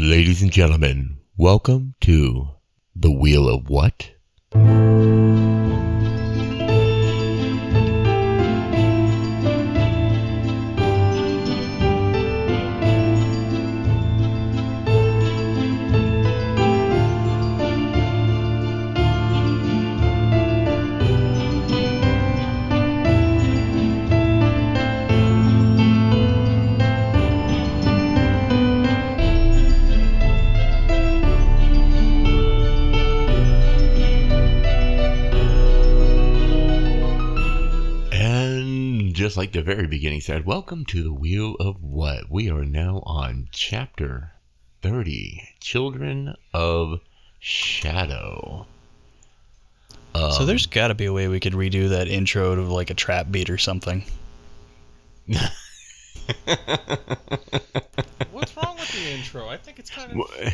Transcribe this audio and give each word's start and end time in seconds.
Ladies 0.00 0.42
and 0.42 0.52
gentlemen, 0.52 1.18
welcome 1.36 1.96
to 2.02 2.50
the 2.94 3.10
Wheel 3.10 3.48
of 3.48 3.68
What? 3.68 4.12
Like 39.38 39.52
the 39.52 39.62
very 39.62 39.86
beginning 39.86 40.20
said, 40.20 40.44
welcome 40.44 40.84
to 40.84 41.00
the 41.00 41.12
Wheel 41.12 41.54
of 41.60 41.80
What? 41.80 42.28
We 42.28 42.50
are 42.50 42.64
now 42.64 43.04
on 43.06 43.48
chapter 43.52 44.32
30 44.82 45.48
Children 45.60 46.34
of 46.52 46.98
Shadow. 47.38 48.66
so 50.12 50.44
there's 50.44 50.66
got 50.66 50.88
to 50.88 50.96
be 50.96 51.04
a 51.04 51.12
way 51.12 51.28
we 51.28 51.38
could 51.38 51.52
redo 51.52 51.90
that 51.90 52.08
intro 52.08 52.56
to 52.56 52.62
like 52.62 52.90
a 52.90 52.94
trap 52.94 53.30
beat 53.30 53.48
or 53.48 53.58
something. 53.58 54.02
What's 55.28 55.52
wrong 58.56 58.76
with 58.76 58.90
the 58.90 59.10
intro? 59.12 59.48
I 59.48 59.56
think 59.56 59.78
it's 59.78 59.90
kind 59.90 60.10
of. 60.10 60.18
Wh- 60.18 60.48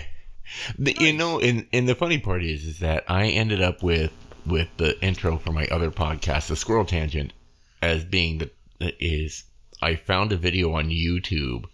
The, 0.79 0.95
You 1.01 1.15
know, 1.15 1.41
and, 1.41 1.67
and 1.73 1.89
the 1.89 1.95
funny 1.95 2.19
part 2.19 2.45
is, 2.45 2.65
is 2.65 2.81
that 2.81 3.05
I 3.09 3.29
ended 3.29 3.63
up 3.63 3.83
with 3.83 4.13
with 4.45 4.69
the 4.77 5.03
intro 5.03 5.39
for 5.39 5.53
my 5.53 5.65
other 5.69 5.91
podcast, 5.91 6.49
the 6.49 6.57
Squirrel 6.57 6.85
Tangent, 6.85 7.33
as 7.81 8.05
being 8.05 8.37
the 8.37 8.51
is 9.01 9.45
I 9.83 9.97
found 9.97 10.33
a 10.33 10.37
video 10.37 10.73
on 10.75 10.89
YouTube 10.91 11.65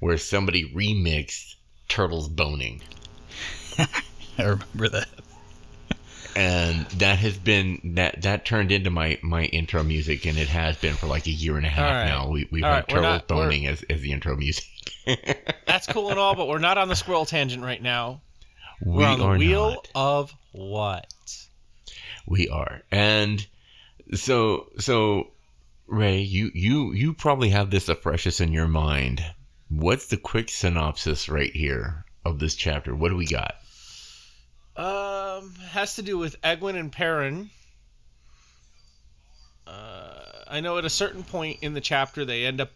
where 0.00 0.18
somebody 0.18 0.72
remixed 0.74 1.54
Turtles 1.88 2.28
Boning, 2.28 2.82
I 3.78 3.86
remember 4.38 4.88
that. 4.90 5.08
and 6.34 6.84
that 6.98 7.18
has 7.18 7.36
been 7.38 7.92
that 7.96 8.22
that 8.22 8.44
turned 8.44 8.70
into 8.72 8.90
my 8.90 9.18
my 9.22 9.44
intro 9.44 9.82
music, 9.82 10.26
and 10.26 10.36
it 10.38 10.48
has 10.48 10.76
been 10.76 10.94
for 10.94 11.06
like 11.06 11.26
a 11.26 11.30
year 11.30 11.56
and 11.56 11.64
a 11.66 11.70
half 11.70 11.90
right. 11.92 12.04
now. 12.06 12.28
We 12.30 12.48
we've 12.50 12.64
All 12.64 12.70
had 12.70 12.76
right, 12.76 12.88
Turtles 12.88 13.04
not- 13.04 13.28
Boning 13.28 13.66
as 13.66 13.82
as 13.88 14.00
the 14.00 14.12
intro 14.12 14.36
music. 14.36 14.64
That's 15.66 15.86
cool 15.86 16.10
and 16.10 16.18
all, 16.18 16.34
but 16.34 16.48
we're 16.48 16.58
not 16.58 16.78
on 16.78 16.88
the 16.88 16.96
squirrel 16.96 17.24
tangent 17.26 17.62
right 17.62 17.80
now. 17.82 18.20
we 18.84 18.94
We're 18.98 19.06
on 19.06 19.18
the 19.20 19.28
wheel 19.38 19.70
not. 19.70 19.88
of 19.94 20.34
what? 20.52 21.06
We 22.26 22.48
are. 22.48 22.82
And 22.90 23.46
so 24.14 24.66
so 24.78 25.30
Ray, 25.86 26.20
you 26.20 26.50
you 26.54 26.92
you 26.92 27.14
probably 27.14 27.50
have 27.50 27.70
this 27.70 27.88
freshest 27.88 28.40
in 28.40 28.52
your 28.52 28.66
mind. 28.66 29.24
What's 29.68 30.06
the 30.06 30.16
quick 30.16 30.48
synopsis 30.48 31.28
right 31.28 31.52
here 31.52 32.04
of 32.24 32.38
this 32.38 32.54
chapter? 32.54 32.94
What 32.94 33.10
do 33.10 33.16
we 33.16 33.26
got? 33.26 33.56
Um, 34.76 35.54
has 35.70 35.96
to 35.96 36.02
do 36.02 36.18
with 36.18 36.40
Egwene 36.42 36.78
and 36.78 36.92
Perrin. 36.92 37.50
Uh, 39.66 40.44
I 40.46 40.60
know 40.60 40.78
at 40.78 40.84
a 40.84 40.90
certain 40.90 41.22
point 41.22 41.58
in 41.62 41.74
the 41.74 41.80
chapter 41.80 42.24
they 42.24 42.44
end 42.44 42.60
up 42.60 42.70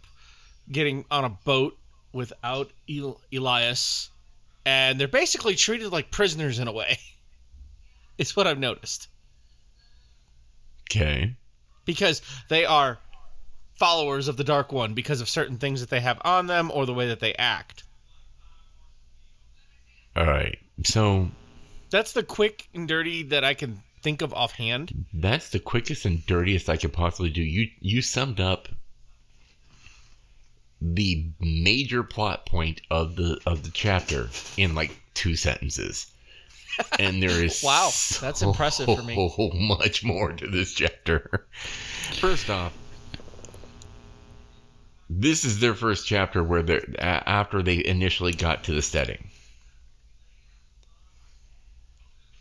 getting 0.70 1.05
on 1.11 1.25
a 1.25 1.31
boat 1.31 1.77
without 2.12 2.70
El- 2.88 3.20
Elyas, 3.33 4.08
and 4.64 5.00
they're 5.00 5.08
basically 5.08 5.55
treated 5.55 5.92
like 5.92 6.11
prisoners 6.11 6.58
in 6.58 6.69
a 6.69 6.72
way. 6.72 6.98
It's 8.19 8.36
what 8.36 8.47
I've 8.47 8.58
noticed 8.58 9.08
Okay. 10.91 11.36
Because 11.94 12.22
they 12.48 12.64
are 12.64 12.98
followers 13.74 14.28
of 14.28 14.36
the 14.36 14.44
Dark 14.44 14.72
One 14.72 14.94
because 14.94 15.20
of 15.20 15.28
certain 15.28 15.56
things 15.58 15.80
that 15.80 15.90
they 15.90 16.00
have 16.00 16.20
on 16.24 16.46
them 16.46 16.70
or 16.72 16.86
the 16.86 16.94
way 16.94 17.08
that 17.08 17.20
they 17.20 17.34
act. 17.34 17.84
All 20.16 20.26
right. 20.26 20.58
So 20.84 21.30
That's 21.90 22.12
the 22.12 22.22
quick 22.22 22.68
and 22.74 22.86
dirty 22.88 23.22
that 23.24 23.44
I 23.44 23.54
can 23.54 23.82
think 24.02 24.22
of 24.22 24.32
offhand. 24.32 25.04
that's 25.12 25.50
the 25.50 25.58
quickest 25.58 26.04
and 26.06 26.24
dirtiest 26.26 26.68
I 26.70 26.76
could 26.76 26.92
possibly 26.92 27.30
do. 27.30 27.42
You 27.42 27.68
you 27.80 28.00
summed 28.02 28.40
up 28.40 28.68
the 30.80 31.26
major 31.38 32.02
plot 32.02 32.46
point 32.46 32.80
of 32.90 33.16
the 33.16 33.38
of 33.46 33.62
the 33.62 33.70
chapter 33.70 34.28
in 34.56 34.74
like 34.74 34.96
two 35.14 35.36
sentences. 35.36 36.09
And 36.98 37.22
there 37.22 37.42
is 37.44 37.62
Wow, 37.64 37.91
that's 38.20 38.42
impressive 38.42 38.86
for 38.86 39.03
me. 39.03 39.14
So 39.14 39.50
much 39.54 40.04
more 40.04 40.32
to 40.32 40.47
this 40.47 40.72
chapter. 40.72 41.47
First 42.20 42.50
off, 42.50 42.72
this 45.08 45.44
is 45.44 45.58
their 45.58 45.75
first 45.75 46.06
chapter 46.06 46.42
where 46.42 46.62
they're 46.62 46.84
after 46.98 47.62
they 47.62 47.84
initially 47.84 48.32
got 48.32 48.64
to 48.64 48.72
the 48.72 48.82
setting. 48.82 49.31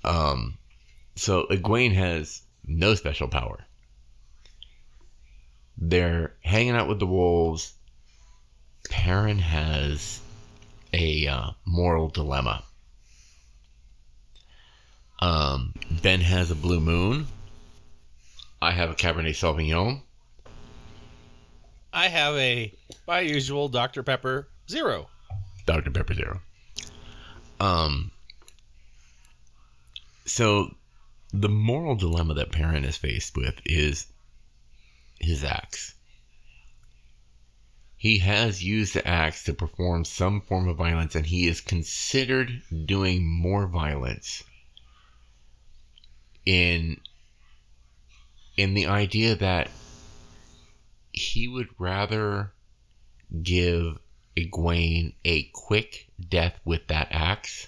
Um, 0.04 0.58
so 1.16 1.48
Egwene 1.50 1.94
has 1.96 2.42
no 2.66 2.96
special 2.96 3.28
power. 3.28 3.66
They're 5.78 6.36
hanging 6.42 6.76
out 6.76 6.88
with 6.88 7.00
the 7.00 7.08
wolves. 7.08 7.74
Perrin 8.90 9.40
has 9.40 10.20
a 10.94 11.28
uh, 11.28 11.52
moral 11.66 12.10
dilemma. 12.10 12.64
Um, 15.20 15.74
Ben 16.02 16.22
has 16.22 16.50
a 16.50 16.56
blue 16.56 16.80
moon. 16.80 17.28
I 18.62 18.72
have 18.72 18.90
a 18.90 18.96
Cabernet 18.96 19.36
Sauvignon. 19.36 20.02
I 21.92 22.08
have 22.08 22.36
a 22.36 22.74
my 23.08 23.20
usual 23.20 23.68
Dr. 23.68 24.04
Pepper 24.04 24.48
Zero. 24.70 25.10
Dr. 25.66 25.92
Pepper 25.92 26.14
Zero. 26.14 26.42
Um, 27.60 28.12
so 30.26 30.74
the 31.34 31.50
moral 31.50 31.96
dilemma 31.96 32.36
that 32.36 32.52
Perrin 32.52 32.86
is 32.86 32.96
faced 32.96 33.36
with 33.36 33.56
is 33.66 34.06
his 35.20 35.44
axe. 35.44 35.96
He 37.98 38.20
has 38.20 38.64
used 38.64 38.94
the 38.94 39.06
axe 39.06 39.44
to 39.44 39.54
perform 39.54 40.06
some 40.06 40.40
form 40.40 40.70
of 40.70 40.78
violence, 40.78 41.16
and 41.16 41.26
he 41.26 41.48
is 41.48 41.60
considered 41.60 42.62
doing 42.86 43.28
more 43.28 43.68
violence 43.68 44.44
in 46.46 46.98
in 48.58 48.74
the 48.74 48.88
idea 48.88 49.36
that 49.36 49.70
he 51.12 51.48
would 51.48 51.68
rather 51.78 52.52
give 53.44 53.98
Egwene 54.38 55.14
a 55.26 55.44
quick 55.54 56.08
death 56.30 56.60
with 56.66 56.88
that 56.88 57.08
axe 57.12 57.68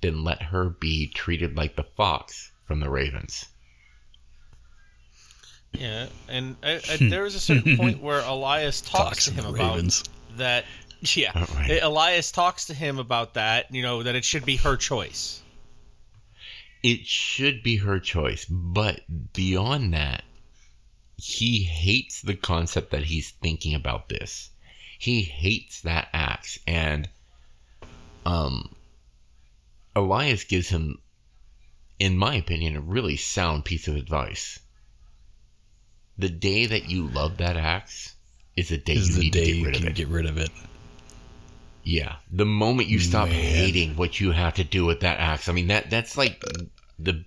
than 0.00 0.24
let 0.24 0.42
her 0.42 0.70
be 0.70 1.08
treated 1.08 1.56
like 1.56 1.76
the 1.76 1.84
fox 1.96 2.52
from 2.66 2.80
the 2.80 2.88
Ravens. 2.90 3.46
Yeah, 5.72 6.06
and 6.28 6.56
I, 6.62 6.80
I, 6.90 6.96
there 7.00 7.22
was 7.22 7.34
a 7.34 7.40
certain 7.40 7.76
point 7.78 8.00
where 8.00 8.22
Elyas 8.22 8.82
talks 8.82 8.90
Fox 8.90 9.24
to 9.26 9.32
him 9.32 9.46
about 9.46 9.74
Ravens. 9.74 10.04
that. 10.36 10.64
Yeah, 11.02 11.32
Oh, 11.34 11.46
right. 11.54 11.80
Elyas 11.82 12.32
talks 12.32 12.66
to 12.66 12.74
him 12.74 12.98
about 12.98 13.34
that. 13.34 13.72
You 13.72 13.82
know 13.82 14.02
that 14.02 14.14
it 14.14 14.24
should 14.24 14.44
be 14.46 14.56
her 14.56 14.76
choice. 14.76 15.42
It 16.82 17.06
should 17.06 17.62
be 17.62 17.76
her 17.76 17.98
choice, 17.98 18.44
but 18.44 19.00
beyond 19.32 19.94
that, 19.94 20.22
he 21.16 21.62
hates 21.62 22.20
the 22.22 22.34
concept 22.36 22.90
that 22.90 23.04
he's 23.04 23.30
thinking 23.30 23.74
about 23.74 24.08
this. 24.08 24.50
He 24.98 25.22
hates 25.22 25.80
that 25.82 26.08
axe, 26.12 26.58
and 26.66 27.08
um, 28.24 28.74
Elyas 29.94 30.46
gives 30.48 30.68
him, 30.68 30.98
in 31.98 32.16
my 32.16 32.34
opinion, 32.36 32.76
a 32.76 32.80
really 32.80 33.16
sound 33.16 33.64
piece 33.64 33.88
of 33.88 33.96
advice. 33.96 34.58
The 36.18 36.28
day 36.28 36.66
that 36.66 36.88
you 36.90 37.08
love 37.08 37.38
that 37.38 37.56
axe 37.56 38.14
is 38.56 38.68
the 38.70 38.78
day 38.78 38.94
This 38.94 39.04
you 39.04 39.10
is 39.10 39.16
the 39.16 39.22
need 39.22 39.32
day 39.32 39.44
to 39.44 39.52
get 39.52 39.66
rid 39.66 39.76
of 39.76 39.84
it. 39.86 39.94
get 39.96 40.08
rid 40.08 40.26
of 40.26 40.38
it. 40.38 40.50
Yeah, 41.84 42.16
the 42.32 42.46
moment 42.46 42.88
you 42.88 42.98
stop 42.98 43.28
Man. 43.28 43.36
hating 43.38 43.96
what 43.96 44.18
you 44.18 44.32
have 44.32 44.54
to 44.54 44.64
do 44.64 44.84
with 44.86 45.00
that 45.00 45.20
axe, 45.20 45.48
I 45.48 45.52
mean 45.52 45.68
that 45.68 45.88
that's 45.88 46.16
like 46.16 46.42
the 46.98 47.24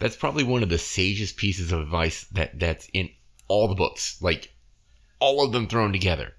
that's 0.00 0.16
probably 0.16 0.44
one 0.44 0.62
of 0.62 0.68
the 0.68 0.78
sagest 0.78 1.36
pieces 1.36 1.72
of 1.72 1.80
advice 1.80 2.24
that 2.32 2.58
that's 2.58 2.88
in 2.92 3.10
all 3.48 3.68
the 3.68 3.74
books, 3.74 4.20
like 4.22 4.54
all 5.20 5.44
of 5.44 5.52
them 5.52 5.66
thrown 5.68 5.92
together. 5.92 6.34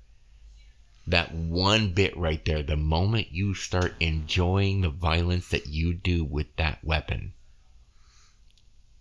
That 1.07 1.33
one 1.33 1.93
bit 1.93 2.17
right 2.17 2.43
there, 2.43 2.63
the 2.63 2.75
moment 2.75 3.31
you 3.31 3.53
start 3.53 3.95
enjoying 3.99 4.81
the 4.81 4.89
violence 4.89 5.49
that 5.49 5.67
you 5.67 5.93
do 5.93 6.25
with 6.25 6.53
that 6.57 6.83
weapon, 6.83 7.33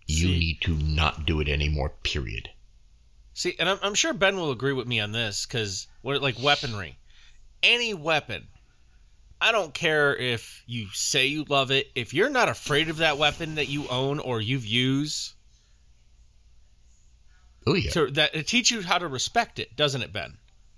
you 0.05 0.27
See- 0.27 0.39
need 0.39 0.61
to 0.61 0.75
not 0.75 1.25
do 1.25 1.41
it 1.41 1.49
anymore. 1.49 1.89
Period. 2.03 2.49
See, 3.33 3.55
and 3.59 3.69
I'm, 3.69 3.79
I'm 3.83 3.93
sure 3.93 4.13
Ben 4.13 4.37
will 4.37 4.51
agree 4.51 4.73
with 4.73 4.87
me 4.87 4.99
on 4.99 5.11
this 5.11 5.45
because 5.45 5.87
what 6.01 6.21
like 6.21 6.39
weaponry, 6.41 6.97
any 7.61 7.93
weapon 7.93 8.47
I 9.39 9.51
don't 9.51 9.73
care 9.73 10.15
if 10.15 10.63
you 10.65 10.87
say 10.93 11.27
you 11.27 11.43
love 11.47 11.69
it. 11.71 11.87
If 11.95 12.13
you're 12.13 12.29
not 12.29 12.49
afraid 12.49 12.89
of 12.89 12.97
that 12.97 13.17
weapon 13.17 13.55
that 13.55 13.67
you 13.67 13.87
own 13.87 14.19
or 14.19 14.41
you've 14.41 14.65
used, 14.65 15.33
Oh 17.67 17.75
yeah. 17.75 17.91
so 17.91 18.07
that 18.07 18.33
it 18.33 18.47
teaches 18.47 18.71
you 18.71 18.81
how 18.81 18.97
to 18.97 19.07
respect 19.07 19.59
it, 19.59 19.75
doesn't 19.75 20.01
it, 20.01 20.11
Ben? 20.13 20.37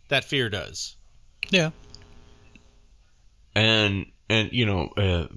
That 0.10 0.26
fear 0.26 0.50
does. 0.50 0.96
Yeah. 1.52 1.70
and 3.56 4.06
and 4.30 4.52
you 4.52 4.66
know 4.66 4.90
uh, 4.98 5.28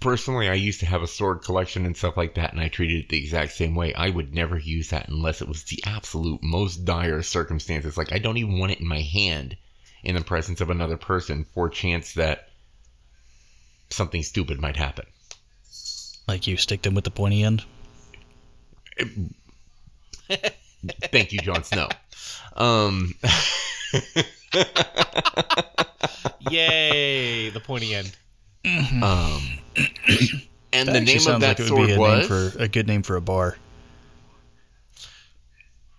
personally 0.00 0.48
i 0.48 0.54
used 0.54 0.80
to 0.80 0.86
have 0.86 1.02
a 1.02 1.06
sword 1.06 1.42
collection 1.42 1.86
and 1.86 1.96
stuff 1.96 2.16
like 2.16 2.34
that 2.34 2.52
and 2.52 2.60
i 2.60 2.66
treated 2.68 3.04
it 3.04 3.08
the 3.10 3.18
exact 3.18 3.52
same 3.52 3.74
way 3.76 3.94
i 3.94 4.10
would 4.10 4.34
never 4.34 4.58
use 4.58 4.90
that 4.90 5.08
unless 5.08 5.40
it 5.40 5.46
was 5.48 5.62
the 5.64 5.80
absolute 5.86 6.40
most 6.42 6.84
dire 6.84 7.22
circumstances 7.22 7.96
like 7.96 8.12
i 8.12 8.18
don't 8.18 8.38
even 8.38 8.58
want 8.58 8.72
it 8.72 8.80
in 8.80 8.88
my 8.88 9.00
hand 9.00 9.56
in 10.02 10.14
the 10.14 10.22
presence 10.22 10.60
of 10.60 10.70
another 10.70 10.96
person 10.96 11.44
for 11.54 11.66
a 11.66 11.70
chance 11.70 12.14
that 12.14 12.48
something 13.90 14.22
stupid 14.22 14.60
might 14.60 14.76
happen 14.76 15.04
Like 16.28 16.46
you 16.46 16.56
stick 16.56 16.82
them 16.82 16.94
with 16.94 17.04
the 17.04 17.10
pointy 17.10 17.42
end. 17.42 17.64
thank 21.10 21.32
you 21.32 21.38
Jon 21.40 21.64
snow 21.64 21.88
um 22.56 23.14
Yay, 26.40 27.50
the 27.50 27.60
pointy 27.60 27.94
end. 27.94 28.12
um 28.64 29.42
and 30.72 30.88
That 30.88 30.92
the 30.92 31.00
name 31.00 31.16
of 31.16 31.22
sounds 31.22 31.40
that 31.42 31.58
like 31.58 31.60
it 31.60 31.70
would 31.70 31.86
be 31.86 31.88
sword 31.88 31.90
a 31.90 31.98
was 31.98 32.18
name 32.20 32.52
for 32.52 32.62
a 32.62 32.68
good 32.68 32.86
name 32.86 33.02
for 33.02 33.16
a 33.16 33.20
bar. 33.20 33.56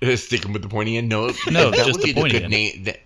Sticking 0.15 0.51
with 0.53 0.61
the 0.63 0.69
pointy 0.69 0.97
end? 0.97 1.09
No, 1.09 1.27
No, 1.49 1.69
that 1.71 1.85
just 1.85 1.93
would 1.93 2.01
the 2.01 2.05
be 2.05 2.11
the 2.13 2.21
pointy 2.21 2.31
good 2.33 2.43
end. 2.43 2.51
name. 2.51 2.83
That, 2.85 2.99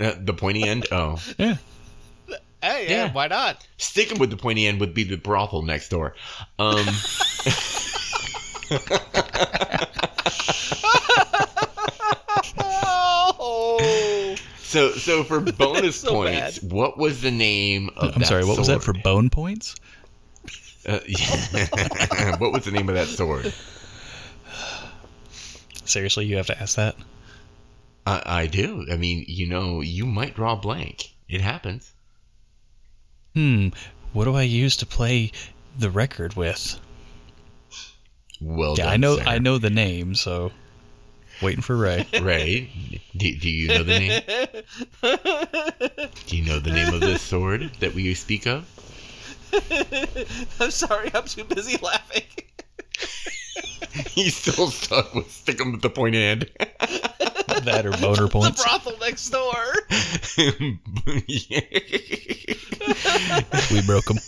uh, 0.00 0.14
the 0.18 0.32
pointy 0.34 0.64
end. 0.66 0.86
Oh, 0.90 1.20
Yeah. 1.38 1.56
Hey, 2.62 2.84
yeah, 2.88 3.06
Yeah. 3.06 3.12
why 3.12 3.26
not? 3.28 3.66
sticking 3.78 4.18
with 4.18 4.30
the 4.30 4.36
pointy 4.36 4.66
end 4.66 4.80
would 4.80 4.92
be 4.94 5.04
the 5.04 5.16
brothel 5.16 5.62
next 5.62 5.88
door. 5.88 6.14
Um, 6.58 6.86
Oh, 13.42 14.36
so, 14.58 14.92
so 14.92 15.24
for 15.24 15.40
bonus 15.52 15.96
So 16.00 16.10
points, 16.12 16.58
bad. 16.58 16.72
what 16.72 16.98
was 16.98 17.20
the 17.22 17.30
name 17.30 17.90
of? 17.96 18.14
I'm 18.14 18.20
that 18.20 18.26
sorry, 18.28 18.44
what 18.44 18.58
was 18.58 18.68
that 18.68 18.82
for 18.82 18.92
bone 18.92 19.30
points? 19.30 19.76
Uh, 20.86 20.98
yeah. 21.06 22.36
what 22.38 22.52
was 22.52 22.64
the 22.64 22.70
name 22.70 22.88
of 22.88 22.94
that 22.94 23.06
sword? 23.08 23.52
Seriously, 25.84 26.24
you 26.26 26.36
have 26.36 26.46
to 26.46 26.58
ask 26.60 26.76
that? 26.76 26.94
I, 28.10 28.42
I 28.42 28.46
do. 28.46 28.86
I 28.90 28.96
mean, 28.96 29.24
you 29.28 29.46
know, 29.46 29.80
you 29.80 30.04
might 30.04 30.34
draw 30.34 30.54
a 30.54 30.56
blank. 30.56 31.12
It 31.28 31.40
happens. 31.40 31.92
Hmm. 33.34 33.68
What 34.12 34.24
do 34.24 34.34
I 34.34 34.42
use 34.42 34.76
to 34.78 34.86
play 34.86 35.30
the 35.78 35.90
record 35.90 36.34
with? 36.34 36.80
Well, 38.40 38.74
yeah, 38.76 38.84
done, 38.84 38.92
I 38.92 38.96
know 38.96 39.16
sir. 39.16 39.24
I 39.26 39.38
know 39.38 39.58
the 39.58 39.70
name, 39.70 40.14
so 40.14 40.50
waiting 41.40 41.62
for 41.62 41.76
Ray. 41.76 42.06
Ray, 42.20 43.00
do, 43.16 43.38
do 43.38 43.48
you 43.48 43.68
know 43.68 43.84
the 43.84 43.98
name? 43.98 44.22
Do 46.26 46.36
you 46.36 46.44
know 46.44 46.58
the 46.58 46.72
name 46.72 46.92
of 46.92 47.00
this 47.00 47.22
sword 47.22 47.70
that 47.80 47.94
we 47.94 48.12
speak 48.14 48.46
of? 48.46 48.66
I'm 50.60 50.70
sorry, 50.70 51.10
I'm 51.14 51.24
too 51.24 51.44
busy 51.44 51.76
laughing. 51.76 52.24
He's 54.10 54.36
still 54.36 54.68
stuck 54.68 55.14
with 55.14 55.30
sticking 55.30 55.72
with 55.72 55.82
the 55.82 55.90
point 55.90 56.14
end. 56.14 56.50
That 57.64 57.86
or 57.86 57.92
boner 57.92 58.28
points. 58.28 58.62
the 58.62 58.68
brothel 58.68 58.98
next 59.00 59.30
door. 59.30 59.74
We 63.70 63.82
broke 63.82 64.04
them. 64.06 64.18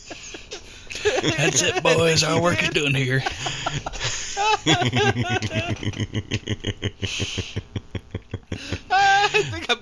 That's 1.23 1.62
it, 1.62 1.82
boys. 1.82 2.23
Our 2.23 2.40
work 2.40 2.62
is 2.62 2.69
done 2.70 2.94
here. 2.94 3.23
I 8.90 9.29
think 9.50 9.70
I'm. 9.70 9.79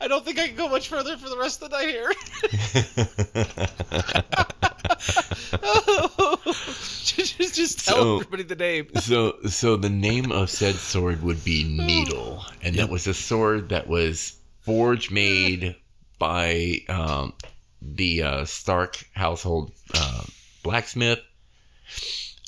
I 0.00 0.08
don't 0.08 0.24
think 0.24 0.38
I 0.38 0.46
can 0.48 0.56
go 0.56 0.68
much 0.68 0.88
further 0.88 1.16
for 1.16 1.28
the 1.28 1.36
rest 1.36 1.62
of 1.62 1.70
the 1.70 1.76
night 1.76 1.88
here. 1.88 2.12
just, 7.04 7.38
just 7.54 7.84
tell 7.86 7.89
So- 8.00 8.14
everybody 8.20 8.42
the 8.44 8.56
name. 8.56 8.88
so, 8.96 9.36
so 9.48 9.76
the 9.76 9.90
name 9.90 10.32
of 10.32 10.50
said 10.50 10.74
sword 10.76 11.22
would 11.22 11.44
be 11.44 11.64
Needle, 11.64 12.44
and 12.62 12.76
that 12.76 12.90
was 12.90 13.06
a 13.06 13.14
sword 13.14 13.70
that 13.70 13.86
was 13.86 14.36
forge 14.60 15.10
made 15.10 15.76
by 16.18 16.80
um, 16.88 17.32
the 17.80 18.22
uh, 18.22 18.44
Stark 18.44 19.02
household 19.14 19.72
uh, 19.94 20.22
blacksmith 20.62 21.20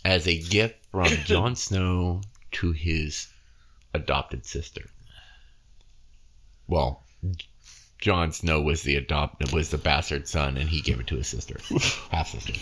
as 0.04 0.26
a 0.26 0.38
gift 0.38 0.76
from 0.90 1.08
Jon 1.24 1.56
Snow 1.56 2.20
to 2.52 2.72
his 2.72 3.28
adopted 3.94 4.44
sister. 4.44 4.82
Well, 6.66 7.02
Jon 7.98 8.32
Snow 8.32 8.60
was 8.60 8.82
the 8.82 8.96
adopt 8.96 9.52
was 9.52 9.70
the 9.70 9.78
bastard 9.78 10.28
son, 10.28 10.56
and 10.56 10.68
he 10.68 10.80
gave 10.80 11.00
it 11.00 11.06
to 11.08 11.16
his 11.16 11.28
sister, 11.28 11.56
half 12.10 12.28
sister. 12.28 12.54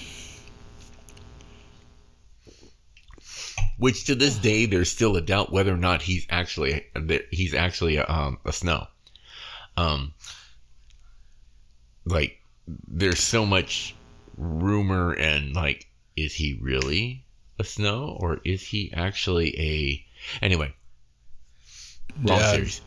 Which 3.80 4.04
to 4.04 4.14
this 4.14 4.36
day, 4.36 4.66
there's 4.66 4.90
still 4.90 5.16
a 5.16 5.22
doubt 5.22 5.52
whether 5.52 5.72
or 5.72 5.78
not 5.78 6.02
he's 6.02 6.26
actually 6.28 6.84
he's 7.30 7.54
actually 7.54 7.96
a, 7.96 8.06
um, 8.06 8.38
a 8.44 8.52
Snow. 8.52 8.86
Um, 9.78 10.12
like 12.04 12.38
there's 12.86 13.20
so 13.20 13.46
much 13.46 13.96
rumor 14.36 15.12
and 15.14 15.54
like, 15.54 15.86
is 16.14 16.34
he 16.34 16.58
really 16.60 17.24
a 17.58 17.64
Snow 17.64 18.18
or 18.20 18.40
is 18.44 18.60
he 18.60 18.92
actually 18.92 19.58
a? 19.58 20.04
Anyway, 20.44 20.74
wrong 22.22 22.38
Yeah. 22.38 22.52
series. 22.52 22.80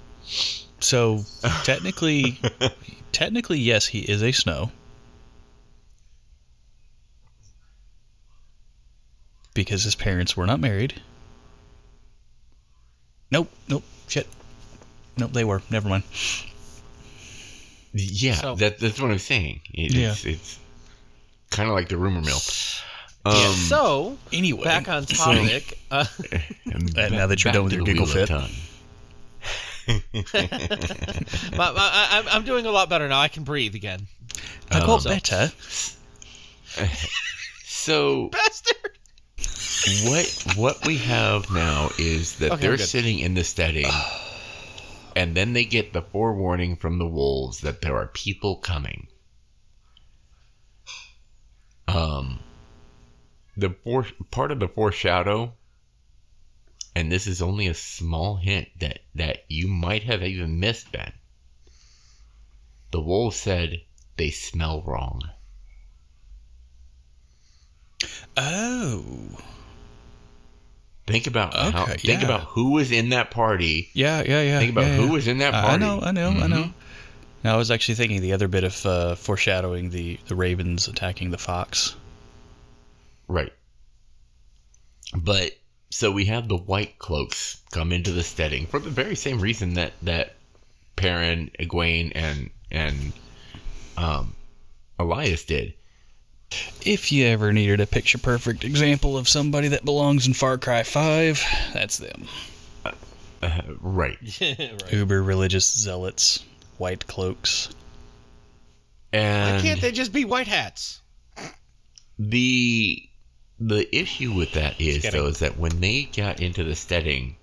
So 0.79 1.25
technically, 1.63 2.39
technically, 3.11 3.57
yes, 3.57 3.87
he 3.87 4.01
is 4.01 4.21
a 4.21 4.31
snow. 4.31 4.71
Because 9.53 9.83
his 9.83 9.95
parents 9.95 10.35
were 10.35 10.45
not 10.45 10.59
married. 10.59 11.01
Nope, 13.31 13.49
nope, 13.67 13.83
shit. 14.07 14.27
Nope, 15.17 15.31
they 15.33 15.43
were. 15.43 15.61
Never 15.69 15.89
mind. 15.89 16.03
Yeah, 17.93 18.33
So- 18.35 18.55
that, 18.55 18.79
that's 18.79 18.99
what 18.99 19.11
I'm 19.11 19.19
saying. 19.19 19.61
It, 19.73 19.93
Yeah. 19.93 20.11
It's, 20.11 20.25
it's 20.25 20.59
kind 21.51 21.69
of 21.69 21.75
like 21.75 21.89
the 21.89 21.97
rumor 21.97 22.21
mill. 22.21 22.39
Um, 23.25 23.35
Yeah, 23.35 23.51
so 23.53 24.17
Anyway, 24.31 24.63
back 24.63 24.89
on 24.89 25.05
topic. 25.05 25.77
uh, 25.91 26.05
and 26.65 26.89
Uh, 26.89 26.93
ba- 26.93 27.09
now 27.11 27.27
that 27.27 27.43
you're 27.43 27.53
done 27.53 27.63
with 27.63 27.73
your 27.73 27.83
giggle 27.85 28.05
fit. 28.07 28.27
Time. 28.27 28.49
my, 29.87 30.01
my, 31.57 31.73
I, 31.77 32.07
I'm- 32.11 32.25
I'm 32.31 32.43
doing 32.45 32.65
a 32.65 32.71
lot 32.71 32.89
better 32.89 33.07
now. 33.07 33.19
I 33.19 33.27
can 33.27 33.43
breathe 33.43 33.75
again. 33.75 34.07
I 34.71 34.79
got 34.79 35.05
Um, 35.05 35.11
better. 35.11 35.51
So 37.65 38.29
Bastard. 38.29 38.72
What 40.05 40.45
what 40.55 40.85
we 40.87 40.97
have 40.97 41.51
now 41.51 41.89
is 41.97 42.37
that 42.37 42.53
Okay, 42.53 42.61
they're 42.61 42.77
sitting 42.77 43.19
in 43.19 43.33
the 43.33 43.43
steading, 43.43 43.91
and 45.15 45.35
then 45.35 45.51
they 45.53 45.65
get 45.65 45.91
the 45.91 46.01
forewarning 46.01 46.77
from 46.77 46.99
the 46.99 47.07
wolves 47.07 47.59
that 47.61 47.81
there 47.81 47.97
are 47.97 48.07
people 48.07 48.57
coming. 48.57 49.07
Um, 51.87 52.39
the 53.57 53.71
fore, 53.83 54.07
part 54.31 54.51
of 54.51 54.59
the 54.59 54.69
foreshadow, 54.69 55.53
and 56.95 57.11
this 57.11 57.27
is 57.27 57.41
only 57.41 57.67
a 57.67 57.73
small 57.73 58.37
hint 58.37 58.69
that 58.79 58.99
that 59.15 59.43
you 59.49 59.67
might 59.67 60.03
have 60.03 60.23
even 60.23 60.61
missed, 60.61 60.93
Ben. 60.93 61.11
The 62.91 63.01
wolves 63.01 63.35
said 63.35 63.81
they 64.15 64.29
smell 64.29 64.81
wrong. 64.83 65.21
Oh. 68.37 69.37
Think 71.05 71.27
about 71.27 71.53
how. 71.53 71.83
Okay, 71.83 71.97
Think 71.97 72.21
yeah. 72.21 72.25
about 72.25 72.41
who 72.41 72.71
was 72.71 72.91
in 72.91 73.09
that 73.09 73.29
party. 73.31 73.89
Yeah, 73.93 74.23
yeah, 74.25 74.41
yeah. 74.41 74.59
Think 74.59 74.71
about 74.71 74.85
yeah, 74.87 74.95
who 74.95 75.05
yeah. 75.07 75.11
was 75.11 75.27
in 75.27 75.37
that 75.39 75.53
I- 75.53 75.61
party. 75.61 75.73
I 75.73 75.77
know, 75.87 76.01
I 76.01 76.11
know, 76.11 76.29
I 76.29 76.33
Mhm. 76.33 76.49
know. 76.49 76.73
Now 77.43 77.55
I 77.55 77.57
was 77.57 77.71
actually 77.71 77.95
thinking 77.95 78.21
the 78.21 78.31
other 78.31 78.47
bit 78.47 78.63
of 78.63 78.85
uh, 78.85 79.15
foreshadowing 79.15 79.89
the 79.89 80.17
the 80.27 80.35
ravens 80.35 80.87
attacking 80.87 81.31
the 81.31 81.37
fox. 81.37 81.95
Right. 83.27 83.51
But 85.15 85.51
so 85.89 86.09
we 86.11 86.25
have 86.25 86.47
the 86.47 86.57
white 86.57 86.97
cloaks 86.99 87.61
come 87.71 87.91
into 87.91 88.11
the 88.11 88.23
steading 88.23 88.65
for 88.65 88.79
the 88.79 88.89
very 88.89 89.15
same 89.15 89.39
reason 89.41 89.73
that 89.73 89.91
that 90.03 90.35
Perrin, 90.95 91.51
Egwene, 91.59 92.13
and 92.15 92.49
and 92.71 93.11
um, 93.97 94.35
Elyas 94.99 95.45
did. 95.45 95.73
If 96.85 97.11
you 97.11 97.25
ever 97.27 97.53
needed 97.53 97.79
a 97.79 97.87
picture 97.87 98.17
perfect 98.17 98.63
example 98.63 99.17
of 99.17 99.29
somebody 99.29 99.69
that 99.69 99.85
belongs 99.85 100.27
in 100.27 100.33
Far 100.33 100.57
Cry 100.57 100.83
5, 100.83 101.71
that's 101.73 101.97
them. 101.97 102.27
Uh, 102.85 103.61
right. 103.81 104.17
right. 104.41 104.93
Uber 104.93 105.21
religious 105.21 105.69
zealots, 105.69 106.43
white 106.77 107.05
cloaks. 107.07 107.69
And 109.11 109.57
Why 109.57 109.61
can't 109.61 109.81
they 109.81 109.91
just 109.91 110.13
be 110.13 110.25
white 110.25 110.47
hats? 110.47 111.01
the 112.19 113.09
the 113.59 113.95
issue 113.95 114.33
with 114.33 114.53
that 114.53 114.79
is 114.79 115.03
though 115.03 115.27
is 115.27 115.39
that 115.39 115.57
when 115.57 115.79
they 115.79 116.03
got 116.15 116.41
into 116.41 116.63
the 116.63 116.75
steading, 116.75 117.35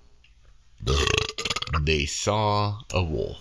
they 1.83 2.05
saw 2.05 2.79
a 2.93 3.03
wolf, 3.03 3.39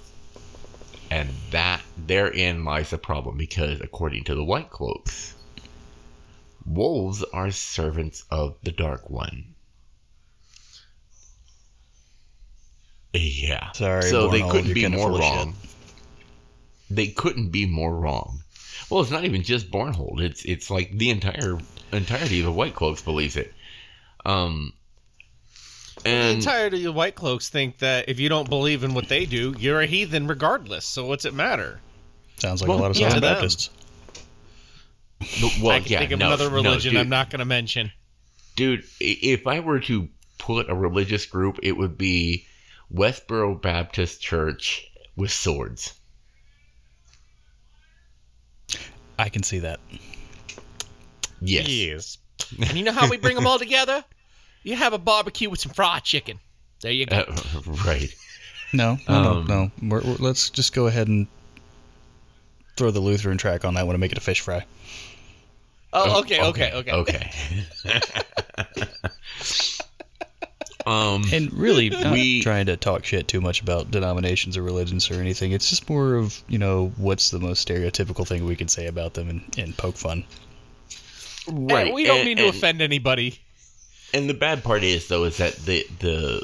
and 1.11 1.29
that 1.51 1.81
therein 1.97 2.63
lies 2.63 2.89
the 2.91 2.97
problem 2.97 3.38
because 3.38 3.81
according 3.81 4.23
to 4.25 4.35
the 4.35 4.43
White 4.43 4.69
Cloaks, 4.69 5.35
wolves 6.69 7.23
are 7.33 7.51
servants 7.51 8.23
of 8.29 8.55
the 8.63 8.71
Dark 8.71 9.09
One. 9.09 9.55
Yeah. 13.13 13.71
Sorry, 13.73 14.03
So 14.03 14.27
they 14.29 14.41
Bornhald, 14.41 14.51
couldn't 14.51 14.73
be 14.73 14.88
more 14.88 15.09
full 15.09 15.17
shit. 15.17 15.21
wrong. 15.35 15.55
They 16.91 17.07
couldn't 17.07 17.49
be 17.49 17.65
more 17.65 17.93
wrong. 17.95 18.43
Well, 18.89 19.01
it's 19.01 19.11
not 19.11 19.25
even 19.25 19.43
just 19.43 19.69
Bornhald. 19.71 20.21
It's 20.21 20.43
it's 20.45 20.69
like 20.69 20.91
the 20.97 21.09
entire 21.09 21.57
entirety 21.91 22.39
of 22.39 22.45
the 22.45 22.51
White 22.51 22.75
Cloaks 22.75 23.01
believes 23.01 23.35
it. 23.35 23.53
Um, 24.25 24.73
and 26.05 26.33
the 26.33 26.35
entirety 26.38 26.77
of 26.77 26.83
the 26.83 26.91
white 26.93 27.15
cloaks 27.15 27.49
think 27.49 27.79
that 27.79 28.07
if 28.09 28.19
you 28.19 28.29
don't 28.29 28.49
believe 28.49 28.83
in 28.83 28.93
what 28.93 29.07
they 29.09 29.25
do, 29.25 29.53
you're 29.59 29.81
a 29.81 29.85
heathen 29.85 30.27
regardless. 30.27 30.85
So 30.85 31.05
what's 31.05 31.25
it 31.25 31.33
matter? 31.33 31.79
Sounds 32.38 32.61
like 32.61 32.69
Well, 32.69 32.79
a 32.79 32.81
lot 32.81 32.91
of 32.91 32.97
yeah, 32.97 33.09
Southern 33.09 33.21
them. 33.21 33.33
Baptists. 33.35 33.69
well, 35.61 35.71
I 35.71 35.79
can 35.79 35.91
yeah, 35.91 35.99
think 35.99 36.11
of 36.11 36.19
no, 36.19 36.27
another 36.27 36.49
no, 36.49 36.55
religion 36.55 36.93
dude, 36.93 37.01
I'm 37.01 37.09
not 37.09 37.29
going 37.29 37.39
to 37.39 37.45
mention. 37.45 37.91
dude. 38.55 38.83
If 38.99 39.47
I 39.47 39.59
were 39.59 39.79
to 39.81 40.07
put 40.38 40.69
a 40.69 40.75
religious 40.75 41.25
group, 41.25 41.59
it 41.63 41.73
would 41.73 41.97
be 41.97 42.45
Westboro 42.93 43.61
Baptist 43.61 44.21
Church 44.21 44.89
with 45.15 45.31
swords. 45.31 45.93
I 49.17 49.29
can 49.29 49.43
see 49.43 49.59
that. 49.59 49.79
Yes. 51.41 51.67
Yes. 51.67 52.17
And 52.57 52.77
you 52.77 52.83
know 52.85 52.93
how 52.93 53.09
we 53.09 53.17
bring 53.17 53.35
them 53.35 53.45
all 53.47 53.59
together? 53.59 54.03
You 54.63 54.75
have 54.75 54.93
a 54.93 54.97
barbecue 54.97 55.49
with 55.49 55.59
some 55.59 55.73
fried 55.73 56.03
chicken. 56.03 56.39
There 56.81 56.91
you 56.91 57.05
go. 57.05 57.17
Uh, 57.17 57.35
right. 57.85 58.13
No, 58.71 58.97
no, 59.07 59.15
Um, 59.15 59.45
no, 59.45 59.63
no. 59.65 59.71
We're, 59.81 60.01
we're, 60.01 60.15
let's 60.19 60.49
just 60.49 60.73
go 60.73 60.88
ahead 60.88 61.07
and 61.07 61.27
throw 62.77 62.91
the 62.91 62.99
Lutheran 63.01 63.38
track 63.38 63.65
on 63.65 63.73
that 63.73 63.85
one 63.85 63.95
and 63.95 63.99
make 64.01 64.11
it 64.13 64.17
a 64.17 64.21
fish 64.21 64.39
fry. 64.41 64.65
Oh, 65.93 66.19
okay, 66.22 66.41
okay, 66.41 66.72
okay. 66.74 66.91
Okay. 66.91 67.31
um. 70.86 71.24
And 71.31 71.51
really, 71.53 71.89
not 71.89 72.13
We- 72.13 72.41
trying 72.41 72.65
to 72.67 72.77
talk 72.77 73.05
shit 73.05 73.27
too 73.27 73.41
much 73.41 73.62
about 73.62 73.91
denominations 73.91 74.58
or 74.58 74.63
religions 74.63 75.10
or 75.12 75.15
anything. 75.15 75.51
It's 75.51 75.69
just 75.69 75.89
more 75.89 76.15
of, 76.15 76.41
you 76.48 76.58
know, 76.58 76.91
what's 76.98 77.31
the 77.31 77.39
most 77.39 77.67
stereotypical 77.67 78.27
thing 78.27 78.46
we 78.46 78.55
can 78.55 78.67
say 78.67 78.88
about 78.88 79.13
them 79.13 79.29
and, 79.29 79.41
and 79.58 79.75
poke 79.77 79.96
fun. 79.98 80.24
Right. 81.48 81.88
And 81.88 81.96
we 81.96 82.03
don't 82.05 82.17
and- 82.19 82.25
mean 82.27 82.38
to 82.38 82.48
and- 82.48 82.55
offend 82.55 82.81
anybody. 82.81 83.39
And 84.13 84.27
the 84.27 84.34
bad 84.34 84.63
part 84.63 84.84
is 84.84 85.08
though 85.08 85.25
is 85.25 85.38
that 85.38 85.53
the 85.58 85.86
the 86.00 86.43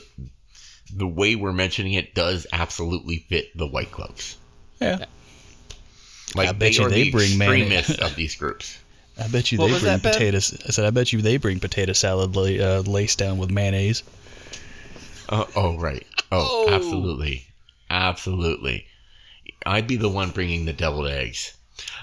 the 0.94 1.08
way 1.08 1.36
we're 1.36 1.52
mentioning 1.52 1.94
it 1.94 2.14
does 2.14 2.46
absolutely 2.54 3.26
fit 3.28 3.58
the 3.58 3.66
white 3.66 3.92
cloaks. 3.92 4.38
Yeah. 4.80 5.06
Like 6.36 6.50
I 6.50 6.52
bet 6.52 6.60
they 6.60 6.70
you 6.72 6.84
are 6.86 6.90
they 6.90 7.04
the 7.06 7.12
bring 7.12 7.38
mayonnaise. 7.40 7.80
extremists 7.90 8.04
of 8.12 8.16
these 8.16 8.36
groups. 8.36 8.78
I 9.24 9.28
bet 9.30 9.52
you 9.52 9.58
What 9.60 9.72
they 9.72 9.80
bring 9.80 10.00
potatoes. 10.02 10.58
I 10.68 10.72
said, 10.72 10.86
I 10.86 10.90
bet 10.90 11.14
you 11.14 11.22
they 11.22 11.38
bring 11.38 11.60
potato 11.60 11.94
salad 11.94 12.36
la- 12.36 12.44
uh, 12.80 12.82
laced 12.86 13.18
down 13.20 13.38
with 13.38 13.50
mayonnaise. 13.50 14.04
Uh, 15.30 15.46
oh 15.56 15.78
right. 15.78 16.06
Oh, 16.32 16.66
Oh. 16.68 16.74
absolutely, 16.74 17.48
absolutely. 17.90 18.88
I'd 19.66 19.88
be 19.88 19.96
the 19.96 20.10
one 20.10 20.30
bringing 20.32 20.66
the 20.66 20.74
deviled 20.74 21.08
eggs. 21.08 21.56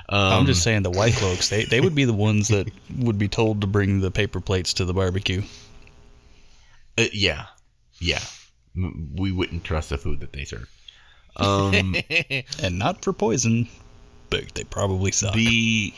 Um, 0.09 0.19
I'm 0.41 0.47
just 0.47 0.63
saying 0.63 0.83
the 0.83 0.91
white 0.91 1.15
cloaks, 1.17 1.49
they, 1.49 1.65
they 1.65 1.81
would 1.81 1.95
be 1.95 2.05
the 2.05 2.13
ones 2.13 2.49
that 2.49 2.69
would 2.99 3.19
be 3.19 3.29
told 3.29 3.61
to 3.61 3.67
bring 3.67 4.01
the 4.01 4.11
paper 4.11 4.41
plates 4.41 4.75
to 4.75 4.85
the 4.85 4.93
barbecue. 4.95 5.43
uh, 6.99 7.05
yeah, 7.13 7.47
yeah. 8.01 8.21
We 8.75 9.33
wouldn't 9.33 9.65
trust 9.65 9.91
the 9.91 9.99
food 9.99 10.21
that 10.21 10.33
they 10.33 10.45
serve. 10.45 10.69
Um, 11.37 11.95
And 12.63 12.79
not 12.79 13.05
for 13.05 13.13
poison, 13.13 13.69
but 14.31 14.55
they 14.55 14.65
probably 14.65 15.13
suck. 15.13 15.35
the 15.35 15.93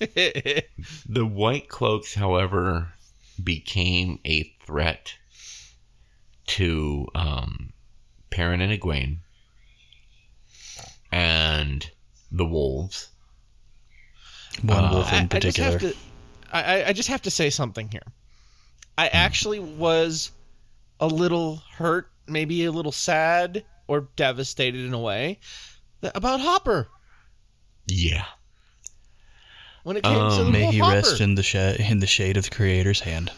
The 1.08 1.24
White 1.26 1.68
Cloaks, 1.68 2.14
however, 2.14 2.92
became 3.42 4.18
a 4.24 4.42
threat 4.64 5.14
to 6.48 7.06
um, 7.14 7.72
Perrin 8.30 8.60
and 8.60 8.72
Egwene 8.78 9.18
and 11.12 11.90
the 12.30 12.44
wolves. 12.44 13.08
One 14.62 14.84
uh, 14.84 14.92
wolf 14.92 15.08
in 15.12 15.14
I, 15.14 15.18
I 15.32 15.38
just 15.38 15.56
particular. 15.58 15.78
to, 15.78 15.94
I, 16.52 16.62
I- 16.82 16.88
I 16.88 16.92
just 16.92 17.08
have 17.08 17.22
to 17.22 17.30
say 17.30 17.50
something 17.50 17.88
here. 17.88 18.12
I 18.98 19.08
actually 19.08 19.58
was 19.60 20.30
a 21.00 21.06
little 21.06 21.56
hurt, 21.76 22.10
maybe 22.26 22.64
a 22.64 22.72
little 22.72 22.92
sad 22.92 23.64
or 23.88 24.08
devastated 24.16 24.84
in 24.84 24.94
a 24.94 24.98
way 24.98 25.38
about 26.14 26.40
Hopper 26.40 26.88
Yeah. 27.86 28.24
When 29.86 29.96
it 29.96 30.02
came 30.02 30.14
to 30.14 30.20
Um, 30.20 30.44
the 30.46 30.50
May 30.50 30.62
Wolf 30.62 30.72
he 30.74 30.78
Hopper. 30.80 30.94
rest 30.96 31.20
in 31.20 31.36
the 31.36 31.42
sh- 31.44 31.54
in 31.54 32.00
the 32.00 32.08
shade 32.08 32.36
of 32.36 32.42
the 32.44 32.50
Creator's 32.50 32.98
hand. 32.98 33.30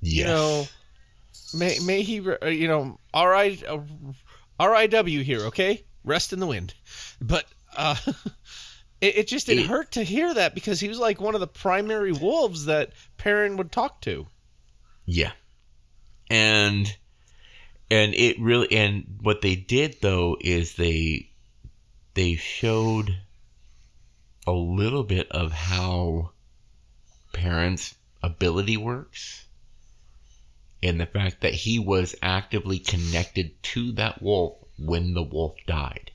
Yes. 0.00 0.16
You 0.16 0.24
know, 0.24 0.66
may 1.54 1.78
may 1.78 2.02
he, 2.02 2.18
re- 2.18 2.38
uh, 2.42 2.46
you 2.48 2.66
know, 2.66 2.98
R 3.14 3.32
I 3.32 3.56
uh, 3.68 3.78
R 4.58 4.74
I 4.74 4.88
W 4.88 5.22
here, 5.22 5.42
okay? 5.46 5.84
Rest 6.02 6.32
in 6.32 6.40
the 6.40 6.46
wind. 6.48 6.74
But 7.20 7.44
uh, 7.76 7.94
it, 9.00 9.16
it 9.18 9.26
just 9.28 9.48
it, 9.48 9.58
It- 9.58 9.66
hurt 9.66 9.92
to 9.92 10.02
hear 10.02 10.34
that 10.34 10.54
because 10.56 10.80
he 10.80 10.88
was 10.88 10.98
like 10.98 11.20
one 11.20 11.34
of 11.36 11.40
the 11.40 11.46
primary 11.46 12.10
wolves 12.12 12.64
that 12.64 12.90
Perrin 13.16 13.56
would 13.58 13.70
talk 13.70 14.00
to. 14.02 14.26
Yeah. 15.06 15.30
And 16.30 16.92
and 17.92 18.12
it 18.14 18.40
really 18.40 18.72
and 18.72 19.18
what 19.20 19.40
they 19.42 19.54
did 19.54 19.98
though 20.00 20.36
is 20.40 20.74
they 20.74 21.30
they 22.14 22.34
showed 22.34 23.16
a 24.46 24.52
little 24.52 25.04
bit 25.04 25.30
of 25.30 25.52
how 25.52 26.30
Perrin's 27.32 27.94
ability 28.22 28.76
works 28.76 29.46
and 30.82 31.00
the 31.00 31.06
fact 31.06 31.42
that 31.42 31.54
he 31.54 31.78
was 31.78 32.14
actively 32.22 32.78
connected 32.78 33.50
to 33.62 33.92
that 33.92 34.20
wolf 34.20 34.56
when 34.78 35.14
the 35.14 35.22
wolf 35.22 35.54
died. 35.66 36.10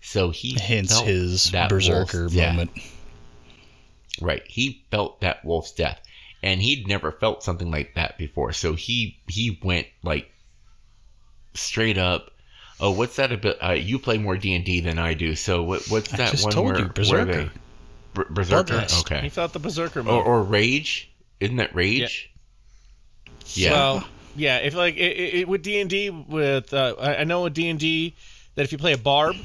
So 0.00 0.30
he 0.30 0.56
Hence 0.60 0.92
felt 0.92 1.06
his 1.06 1.50
that 1.52 1.68
berserker 1.70 2.28
moment. 2.28 2.70
Right. 4.20 4.42
He 4.46 4.84
felt 4.90 5.20
that 5.22 5.44
wolf's 5.44 5.72
death. 5.72 6.00
And 6.42 6.60
he'd 6.60 6.86
never 6.86 7.10
felt 7.10 7.42
something 7.42 7.70
like 7.70 7.94
that 7.94 8.18
before. 8.18 8.52
So 8.52 8.74
he 8.74 9.18
he 9.28 9.58
went 9.62 9.86
like 10.02 10.30
straight 11.54 11.96
up. 11.96 12.30
Oh, 12.78 12.90
what's 12.90 13.16
that 13.16 13.32
about? 13.32 13.56
Uh, 13.62 13.72
you 13.72 13.98
play 13.98 14.18
more 14.18 14.36
D 14.36 14.54
and 14.54 14.64
D 14.64 14.80
than 14.80 14.98
I 14.98 15.14
do. 15.14 15.34
So 15.36 15.62
what 15.62 15.86
what's 15.88 16.12
I 16.12 16.18
that 16.18 16.30
just 16.32 16.44
one 16.44 16.52
told 16.52 16.66
where, 16.66 16.78
you, 16.80 17.10
where 17.10 17.24
they 17.24 17.50
Ber- 18.14 18.26
Berserker? 18.30 18.72
Bloodlust. 18.74 19.08
He 19.08 19.16
Okay. 19.16 19.28
felt 19.28 19.52
the 19.52 19.58
berserker 19.58 20.00
Or, 20.00 20.04
mode. 20.04 20.26
or 20.26 20.42
rage? 20.42 21.10
Isn't 21.40 21.56
that 21.56 21.74
rage? 21.74 22.30
Yeah. 23.54 23.72
Well, 23.72 24.08
yeah. 24.36 24.58
If 24.58 24.74
like 24.74 24.96
it, 24.96 25.16
it, 25.16 25.34
it- 25.40 25.48
with 25.48 25.62
D 25.62 25.80
and 25.80 25.90
D, 25.90 26.10
with 26.10 26.72
uh, 26.72 26.94
I 26.98 27.16
I 27.16 27.24
know 27.24 27.42
with 27.42 27.54
D 27.54 27.68
and 27.68 27.78
D 27.78 28.14
that 28.54 28.62
if 28.62 28.72
you 28.72 28.78
play 28.78 28.92
a 28.92 28.98
barb, 28.98 29.36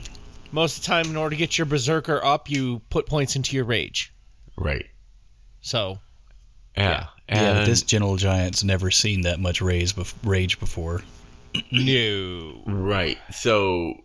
most 0.51 0.77
of 0.77 0.83
the 0.83 0.87
time 0.87 1.07
in 1.07 1.17
order 1.17 1.31
to 1.31 1.35
get 1.35 1.57
your 1.57 1.65
berserker 1.65 2.23
up, 2.23 2.49
you 2.49 2.79
put 2.89 3.05
points 3.07 3.35
into 3.35 3.55
your 3.55 3.65
rage. 3.65 4.13
right. 4.55 4.85
So 5.61 5.99
Yeah. 6.77 6.83
yeah, 6.91 7.07
but 7.27 7.37
And- 7.37 7.67
this 7.67 7.81
gentle 7.81 8.15
giant's 8.15 8.63
never 8.63 8.91
seen 8.91 9.21
that 9.21 9.39
much 9.39 9.61
rage, 9.61 9.95
bef- 9.95 10.13
rage 10.23 10.59
before. 10.59 11.03
no. 11.71 12.61
Right. 12.65 13.17
So 13.31 13.95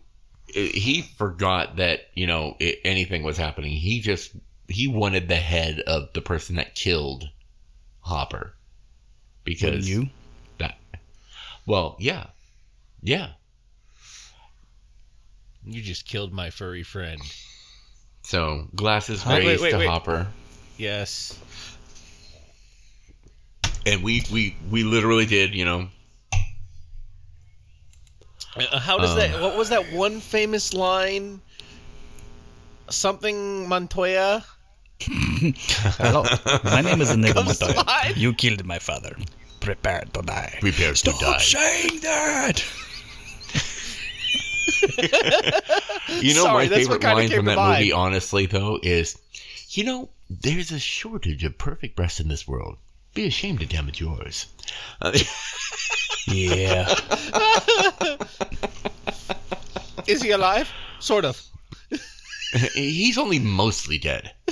he 0.47 1.01
forgot 1.17 1.77
that 1.77 2.01
you 2.13 2.27
know 2.27 2.55
i 2.61 2.75
anything 2.83 3.23
was 3.23 3.37
happening. 3.37 3.71
He 3.71 3.99
just 4.01 4.31
he 4.67 4.87
wanted 4.87 5.27
the 5.27 5.35
head 5.35 5.79
of 5.81 6.11
the 6.13 6.21
person 6.21 6.55
that 6.55 6.75
killed 6.75 7.29
Hopper 7.99 8.53
because 9.43 9.65
Wouldn't 9.71 9.85
you? 9.85 10.09
that. 10.59 10.77
Well, 11.65 11.95
yeah, 11.99 12.27
yeah. 13.01 13.29
You 15.63 15.81
just 15.81 16.07
killed 16.07 16.31
my 16.31 16.49
furry 16.51 16.83
friend. 16.83 17.21
So 18.23 18.67
glasses 18.75 19.25
Wait, 19.25 19.39
wait, 19.39 19.47
raised 19.47 19.63
wait, 19.63 19.71
to 19.71 19.77
wait. 19.79 19.87
Hopper, 19.87 20.27
Yes. 20.77 21.39
and 23.85 24.03
we 24.03 24.23
we 24.31 24.55
we 24.69 24.83
literally 24.83 25.25
did. 25.25 25.53
You 25.55 25.65
know, 25.65 25.87
Uh, 28.55 28.79
how 28.79 28.97
does 28.97 29.11
Um, 29.11 29.17
that? 29.17 29.41
What 29.41 29.57
was 29.57 29.69
that 29.69 29.91
one 29.91 30.21
famous 30.21 30.73
line? 30.73 31.41
Something 32.89 33.67
Montoya. 33.67 34.45
Hello, 35.97 36.23
my 36.63 36.81
name 36.81 37.01
is 37.01 37.11
Inigo 37.11 37.43
Comes 37.43 37.59
to 37.59 37.73
Montoya. 37.73 38.13
You 38.15 38.33
killed 38.33 38.63
my 38.65 38.79
father. 38.79 39.15
Prepare 39.59 40.03
to 40.13 40.21
die. 40.21 40.57
prepared 40.59 40.97
Stop 40.97 41.19
to 41.19 41.25
die. 41.25 41.37
saying 41.39 41.99
that. 42.01 42.63
You 46.21 46.33
know, 46.35 46.43
Sorry, 46.43 46.69
my 46.69 46.75
favorite 46.75 47.03
line 47.03 47.29
from 47.29 47.45
that 47.45 47.55
mind. 47.55 47.79
movie, 47.79 47.91
honestly, 47.91 48.45
though, 48.45 48.79
is, 48.81 49.17
you 49.69 49.83
know, 49.83 50.09
there's 50.29 50.71
a 50.71 50.79
shortage 50.79 51.43
of 51.43 51.57
perfect 51.57 51.95
breasts 51.95 52.19
in 52.19 52.27
this 52.27 52.47
world. 52.47 52.77
Be 53.13 53.25
ashamed 53.25 53.59
to 53.61 53.65
damage 53.65 53.99
yours. 53.99 54.45
Uh, 55.01 55.17
Yeah. 56.27 56.87
Is 60.07 60.21
he 60.21 60.31
alive? 60.31 60.71
Sort 60.99 61.25
of. 61.25 61.41
he's 62.73 63.17
only 63.17 63.39
mostly 63.39 63.97
dead. 63.97 64.31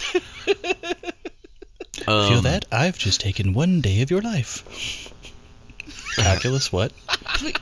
Feel 1.95 2.09
Um, 2.37 2.43
that? 2.43 2.65
I've 2.71 2.97
just 2.97 3.21
taken 3.21 3.53
one 3.53 3.79
day 3.81 4.01
of 4.01 4.11
your 4.11 4.21
life. 4.21 5.13
Calculus, 6.15 6.71
what? 6.71 6.91
Please, 7.35 7.55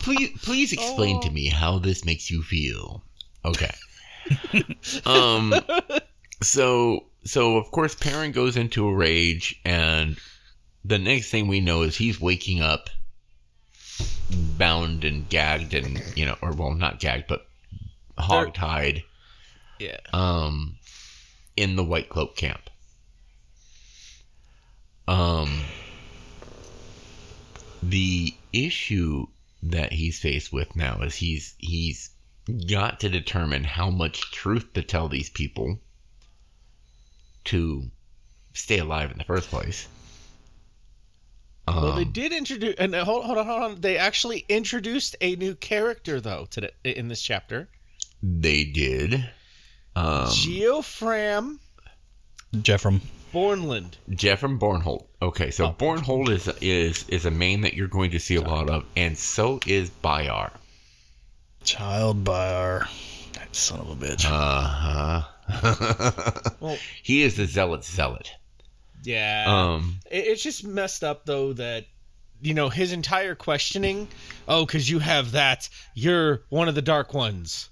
please, 0.00 0.30
please 0.42 0.72
explain 0.72 1.20
to 1.22 1.30
me 1.30 1.48
how 1.48 1.78
this 1.78 2.04
makes 2.04 2.30
you 2.30 2.42
feel. 2.42 3.02
Okay. 3.44 3.72
um. 5.06 5.54
So, 6.42 7.06
so 7.24 7.56
of 7.56 7.70
course, 7.70 7.94
Perrin 7.94 8.32
goes 8.32 8.56
into 8.56 8.86
a 8.86 8.94
rage, 8.94 9.60
and 9.64 10.18
the 10.84 10.98
next 10.98 11.30
thing 11.30 11.48
we 11.48 11.60
know 11.60 11.82
is 11.82 11.96
he's 11.96 12.20
waking 12.20 12.60
up, 12.60 12.90
bound 14.30 15.04
and 15.04 15.28
gagged, 15.28 15.74
and 15.74 16.02
you 16.16 16.26
know, 16.26 16.36
or 16.42 16.52
well, 16.52 16.74
not 16.74 17.00
gagged, 17.00 17.26
but 17.28 17.46
hogtied, 18.18 19.02
Yeah. 19.78 19.98
um, 20.12 20.76
in 21.56 21.76
the 21.76 21.84
White 21.84 22.08
Cloak 22.08 22.36
camp. 22.36 22.70
Um, 25.06 25.60
the 27.82 28.34
issue 28.52 29.26
that 29.64 29.92
he's 29.92 30.18
faced 30.18 30.52
with 30.52 30.74
now 30.76 31.00
is 31.02 31.14
he's 31.14 31.54
he's 31.58 32.10
got 32.68 33.00
to 33.00 33.08
determine 33.08 33.64
how 33.64 33.90
much 33.90 34.30
truth 34.32 34.72
to 34.74 34.82
tell 34.82 35.08
these 35.08 35.30
people 35.30 35.78
to 37.44 37.90
stay 38.54 38.78
alive 38.78 39.10
in 39.10 39.18
the 39.18 39.24
first 39.24 39.48
place. 39.50 39.86
well, 41.68 41.94
they 41.96 42.02
Um, 42.02 42.12
did 42.12 42.32
introduce, 42.32 42.74
and 42.78 42.94
uh, 42.94 43.04
hold, 43.04 43.24
hold 43.24 43.38
on, 43.38 43.46
hold 43.46 43.62
on. 43.62 43.80
They 43.80 43.96
actually 43.98 44.44
introduced 44.48 45.16
a 45.20 45.36
new 45.36 45.54
character 45.54 46.20
though 46.20 46.46
today 46.50 46.70
in 46.84 47.08
this 47.08 47.20
chapter. 47.22 47.68
they 48.22 48.64
did. 48.64 49.28
Um, 49.96 50.26
Geofram 50.26 51.58
Jeffrem. 52.54 53.00
Bornland. 53.32 53.94
Jeffrem 54.10 54.58
Bornhald. 54.60 55.06
Okay, 55.20 55.50
so 55.50 55.66
Oh. 55.66 55.72
Bornhald 55.72 56.28
is 56.30 56.46
is 56.60 57.04
is 57.08 57.26
a 57.26 57.30
name 57.30 57.62
that 57.62 57.74
you're 57.74 57.88
going 57.88 58.12
to 58.12 58.20
see 58.20 58.36
a 58.36 58.40
lot 58.42 58.70
of, 58.70 58.84
and 58.96 59.16
so 59.18 59.58
is 59.66 59.90
Byar. 59.90 60.52
Child 61.64 62.22
Bar. 62.24 62.88
That 63.34 63.54
son 63.56 63.80
of 63.80 63.90
a 63.90 63.96
bitch. 64.06 64.24
Uh 64.26 64.60
huh. 64.62 65.22
Well, 66.60 66.78
he 67.02 67.22
is 67.22 67.36
the 67.36 67.46
zealot 67.46 67.84
zealot. 67.84 68.30
yeah. 69.02 69.44
Um, 69.46 69.96
It, 70.10 70.26
it's 70.26 70.42
just 70.42 70.64
messed 70.64 71.02
up 71.04 71.26
though 71.26 71.52
that 71.54 71.86
you 72.40 72.54
know 72.54 72.68
his 72.68 72.92
entire 72.92 73.34
questioning. 73.34 74.08
Oh, 74.48 74.64
because 74.64 74.88
you 74.88 75.00
have 75.00 75.32
that. 75.32 75.68
You're 75.94 76.42
one 76.50 76.68
of 76.68 76.74
the 76.74 76.82
dark 76.82 77.12
ones. 77.14 77.68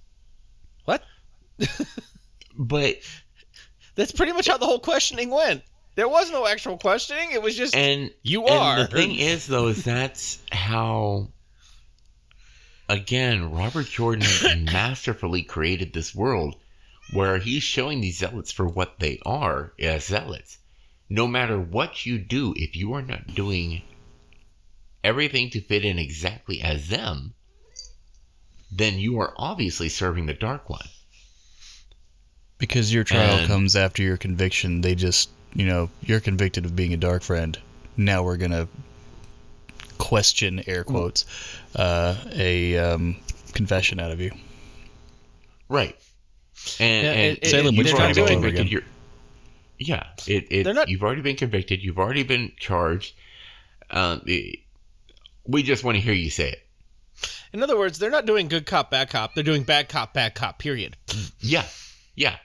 What? 0.86 1.02
but 2.56 2.96
That's 3.94 4.12
pretty 4.12 4.32
much 4.32 4.46
how 4.48 4.58
the 4.58 4.66
whole 4.66 4.80
questioning 4.80 5.30
went. 5.30 5.62
There 5.94 6.08
was 6.08 6.30
no 6.30 6.46
actual 6.46 6.78
questioning. 6.78 7.32
It 7.32 7.42
was 7.42 7.54
just 7.54 7.74
and 7.74 8.10
you 8.22 8.46
and 8.46 8.54
are. 8.54 8.78
the 8.78 8.86
thing 8.86 9.14
is 9.14 9.46
though 9.46 9.68
is 9.68 9.84
that's 9.84 10.38
how. 10.50 11.28
Again, 12.88 13.52
Robert 13.52 13.86
Jordan 13.86 14.26
masterfully 14.64 15.42
created 15.42 15.92
this 15.92 16.14
world 16.14 16.56
where 17.12 17.38
he's 17.38 17.62
showing 17.62 18.00
these 18.00 18.18
zealots 18.18 18.52
for 18.52 18.66
what 18.66 18.98
they 18.98 19.18
are 19.24 19.72
as 19.78 20.06
zealots. 20.06 20.58
No 21.08 21.26
matter 21.26 21.58
what 21.58 22.06
you 22.06 22.18
do, 22.18 22.54
if 22.56 22.74
you 22.76 22.94
are 22.94 23.02
not 23.02 23.34
doing 23.34 23.82
everything 25.04 25.50
to 25.50 25.60
fit 25.60 25.84
in 25.84 25.98
exactly 25.98 26.62
as 26.62 26.88
them, 26.88 27.34
then 28.70 28.98
you 28.98 29.20
are 29.20 29.34
obviously 29.36 29.88
serving 29.88 30.26
the 30.26 30.34
Dark 30.34 30.70
One. 30.70 30.88
Because 32.62 32.94
your 32.94 33.02
trial 33.02 33.38
And- 33.38 33.48
comes 33.48 33.74
after 33.74 34.04
your 34.04 34.16
conviction, 34.16 34.82
they 34.82 34.94
just, 34.94 35.30
you 35.52 35.66
know, 35.66 35.90
you're 36.00 36.20
convicted 36.20 36.64
of 36.64 36.76
being 36.76 36.94
a 36.94 36.96
dark 36.96 37.24
friend. 37.24 37.58
Now 37.96 38.22
we're 38.22 38.36
gonna 38.36 38.68
question, 39.98 40.62
air 40.68 40.84
quotes, 40.84 41.24
uh, 41.74 42.14
a 42.30 42.78
um, 42.78 43.16
confession 43.52 43.98
out 43.98 44.12
of 44.12 44.20
you. 44.20 44.30
Right. 45.68 45.98
And, 46.78 47.04
Yeah, 47.04 47.12
and 47.12 47.20
it- 47.36 47.38
it- 47.42 47.50
Salem 47.50 47.74
you've 47.74 47.84
witch 47.86 47.94
already 47.94 48.14
trials 48.14 48.28
been 48.30 48.40
convicted. 48.42 48.70
You're, 48.70 48.82
yeah, 49.80 50.06
it, 50.28 50.46
it, 50.50 50.62
They're 50.62 50.72
not- 50.72 50.88
you've 50.88 51.02
already 51.02 51.22
been 51.22 51.34
convicted. 51.34 51.82
You've 51.82 51.98
already 51.98 52.22
been 52.22 52.52
charged. 52.60 53.12
Um, 53.90 54.22
it- 54.24 54.60
we 55.44 55.64
just 55.64 55.82
want 55.82 55.96
to 55.96 56.00
hear 56.00 56.14
you 56.14 56.30
say 56.30 56.52
it. 56.52 56.66
In 57.52 57.60
other 57.60 57.76
words, 57.76 57.98
they're 57.98 58.08
not 58.08 58.24
doing 58.24 58.46
good 58.46 58.66
cop, 58.66 58.92
bad 58.92 59.10
cop. 59.10 59.34
They're 59.34 59.42
doing 59.42 59.64
bad 59.64 59.88
cop, 59.88 60.14
bad 60.14 60.36
cop. 60.36 60.60
Period. 60.60 60.96
Yeah, 61.40 61.66
yeah. 62.14 62.36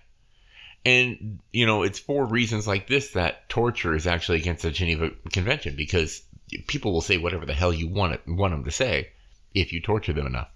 And 0.88 1.39
you 1.52 1.65
know, 1.65 1.84
it's 1.84 2.00
for 2.00 2.26
reasons 2.26 2.65
like 2.65 2.88
this 2.88 3.12
that 3.12 3.50
torture 3.50 3.93
is 3.93 4.08
actually 4.08 4.38
against 4.39 4.63
the 4.63 4.71
Geneva 4.71 5.10
Convention 5.34 5.76
because 5.76 6.21
people 6.67 6.93
will 6.93 7.02
say 7.02 7.17
whatever 7.17 7.45
the 7.45 7.54
hell 7.54 7.73
you 7.73 7.89
want 7.89 8.13
it, 8.13 8.21
want 8.26 8.54
them 8.54 8.63
to 8.63 8.71
say 8.71 9.10
if 9.54 9.73
you 9.73 9.82
torture 9.82 10.13
them 10.13 10.28
enough. 10.28 10.47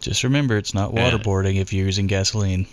Just 0.00 0.24
remember, 0.24 0.56
it's 0.56 0.74
not 0.74 0.92
Yeah. 0.92 1.08
waterboarding 1.08 1.60
if 1.60 1.72
you're 1.72 1.86
using 1.86 2.08
gasoline. 2.08 2.66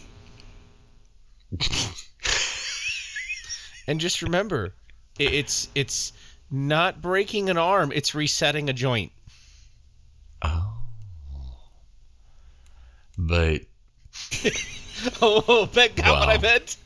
And 3.88 4.00
just 4.00 4.24
remember, 4.24 4.74
it's 5.20 5.68
it's 5.76 6.14
not 6.50 7.00
breaking 7.00 7.50
an 7.52 7.58
arm. 7.58 7.92
It's 7.94 8.16
resetting 8.16 8.70
a 8.70 8.74
joint. 8.74 9.12
Oh. 10.42 10.72
But 13.18 13.62
Oh, 15.22 15.44
oh 15.48 15.66
bet 15.68 15.96
got 15.96 16.20
what 16.20 16.30
I 16.30 16.36
Wow. 16.36 16.42
meant. 16.42 16.78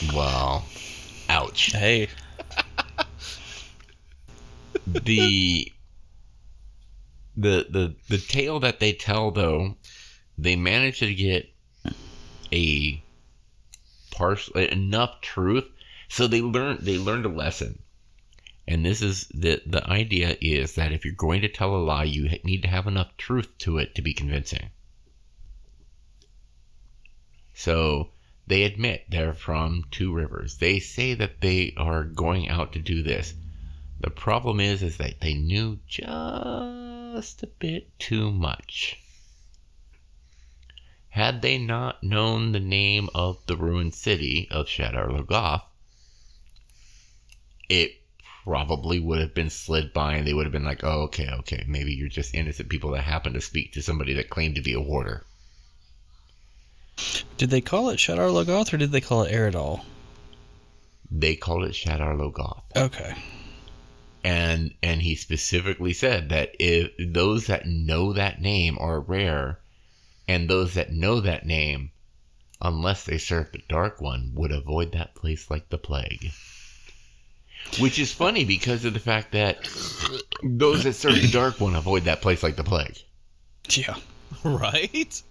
well, 0.14 0.64
ouch. 1.28 1.72
Hey, 1.72 2.08
the 4.86 5.70
the 7.36 7.66
the 7.70 7.94
the 8.08 8.18
tale 8.18 8.60
that 8.60 8.80
they 8.80 8.92
tell 8.92 9.30
though 9.30 9.76
they 10.36 10.56
manage 10.56 11.00
to 11.00 11.14
get 11.14 11.46
a 12.52 13.02
partial 14.10 14.56
enough 14.56 15.20
truth 15.20 15.64
so 16.08 16.26
they 16.26 16.40
learn 16.40 16.78
they 16.80 16.98
learned 16.98 17.26
a 17.26 17.28
lesson 17.28 17.78
and 18.66 18.84
this 18.84 19.02
is 19.02 19.28
the 19.28 19.60
the 19.66 19.86
idea 19.88 20.36
is 20.40 20.74
that 20.74 20.92
if 20.92 21.04
you're 21.04 21.14
going 21.14 21.42
to 21.42 21.48
tell 21.48 21.74
a 21.74 21.78
lie 21.78 22.04
you 22.04 22.28
need 22.44 22.62
to 22.62 22.68
have 22.68 22.86
enough 22.86 23.16
truth 23.16 23.48
to 23.58 23.78
it 23.78 23.94
to 23.94 24.02
be 24.02 24.12
convincing 24.14 24.70
so 27.58 28.08
they 28.46 28.62
admit 28.62 29.04
they're 29.10 29.34
from 29.34 29.84
two 29.90 30.12
rivers 30.12 30.56
they 30.58 30.78
say 30.78 31.14
that 31.14 31.40
they 31.40 31.74
are 31.76 32.04
going 32.04 32.48
out 32.48 32.72
to 32.72 32.78
do 32.78 33.02
this 33.02 33.34
the 34.00 34.10
problem 34.10 34.60
is, 34.60 34.80
is 34.80 34.96
that 34.98 35.20
they 35.20 35.34
knew 35.34 35.80
just 35.88 37.42
a 37.42 37.48
bit 37.58 37.98
too 37.98 38.30
much. 38.30 38.96
Had 41.08 41.42
they 41.42 41.58
not 41.58 42.04
known 42.04 42.52
the 42.52 42.60
name 42.60 43.10
of 43.12 43.44
the 43.46 43.56
ruined 43.56 43.94
city 43.94 44.46
of 44.52 44.68
Shadar 44.68 45.08
Logoth, 45.08 45.62
it 47.68 48.00
probably 48.44 49.00
would 49.00 49.18
have 49.18 49.34
been 49.34 49.50
slid 49.50 49.92
by 49.92 50.14
and 50.14 50.26
they 50.26 50.32
would 50.32 50.46
have 50.46 50.52
been 50.52 50.64
like, 50.64 50.84
oh, 50.84 51.02
okay, 51.02 51.28
okay, 51.40 51.64
maybe 51.66 51.92
you're 51.92 52.08
just 52.08 52.34
innocent 52.34 52.68
people 52.68 52.92
that 52.92 53.02
happen 53.02 53.32
to 53.32 53.40
speak 53.40 53.72
to 53.72 53.82
somebody 53.82 54.14
that 54.14 54.30
claimed 54.30 54.54
to 54.54 54.62
be 54.62 54.74
a 54.74 54.80
warder. 54.80 55.26
Did 57.36 57.50
they 57.50 57.60
call 57.60 57.90
it 57.90 57.98
Shadar 57.98 58.30
Logoth 58.30 58.72
or 58.72 58.76
did 58.76 58.90
they 58.92 59.00
call 59.00 59.22
it 59.22 59.32
Aridhol? 59.32 59.84
They 61.10 61.36
called 61.36 61.64
it 61.64 61.72
Shadar 61.72 62.16
Logoth. 62.16 62.62
Okay. 62.76 63.14
and 64.24 64.74
and 64.82 65.00
he 65.00 65.14
specifically 65.14 65.92
said 65.92 66.28
that 66.30 66.50
if 66.58 66.90
those 67.12 67.46
that 67.46 67.66
know 67.66 68.12
that 68.12 68.40
name 68.40 68.76
are 68.80 69.00
rare 69.00 69.60
and 70.26 70.48
those 70.50 70.74
that 70.74 70.92
know 70.92 71.20
that 71.20 71.46
name 71.46 71.90
unless 72.60 73.04
they 73.04 73.18
serve 73.18 73.50
the 73.52 73.62
dark 73.68 74.00
one 74.00 74.32
would 74.34 74.50
avoid 74.50 74.92
that 74.92 75.14
place 75.14 75.48
like 75.50 75.68
the 75.68 75.78
plague 75.78 76.30
which 77.78 77.98
is 77.98 78.12
funny 78.12 78.44
because 78.44 78.84
of 78.84 78.92
the 78.92 79.00
fact 79.00 79.32
that 79.32 79.56
those 80.42 80.84
that 80.84 80.94
serve 80.94 81.14
the 81.14 81.28
dark 81.30 81.60
one 81.60 81.76
avoid 81.76 82.04
that 82.04 82.20
place 82.20 82.42
like 82.42 82.56
the 82.56 82.64
plague 82.64 82.98
Yeah. 83.70 83.96
Right? 84.44 85.22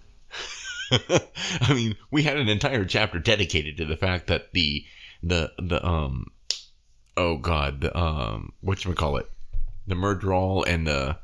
I 1.60 1.74
mean, 1.74 1.96
we 2.10 2.22
had 2.22 2.36
an 2.36 2.48
entire 2.48 2.84
chapter 2.84 3.18
dedicated 3.18 3.76
to 3.78 3.84
the 3.84 3.96
fact 3.96 4.26
that 4.28 4.52
the 4.52 4.84
the 5.22 5.52
the 5.58 5.84
um 5.84 6.26
oh 7.16 7.36
god 7.36 7.80
the 7.80 7.98
um 7.98 8.52
what 8.60 8.84
you 8.84 8.94
call 8.94 9.16
it 9.16 9.28
the 9.88 9.94
Myrddraal 9.94 10.64
and 10.66 10.86
the 10.86 11.18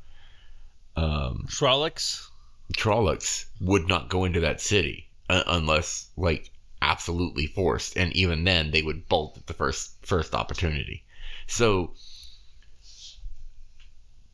um, 0.97 1.47
Trollocs. 1.49 2.27
Trollocs 2.73 3.45
would 3.61 3.87
not 3.87 4.09
go 4.09 4.25
into 4.25 4.41
that 4.41 4.61
city 4.61 5.11
uh, 5.29 5.45
unless 5.47 6.11
like 6.17 6.51
absolutely 6.81 7.47
forced, 7.47 7.97
and 7.97 8.13
even 8.15 8.45
then 8.45 8.71
they 8.71 8.83
would 8.83 9.09
bolt 9.09 9.37
at 9.37 9.47
the 9.47 9.53
first 9.53 9.95
first 10.07 10.35
opportunity. 10.35 11.05
So 11.47 11.93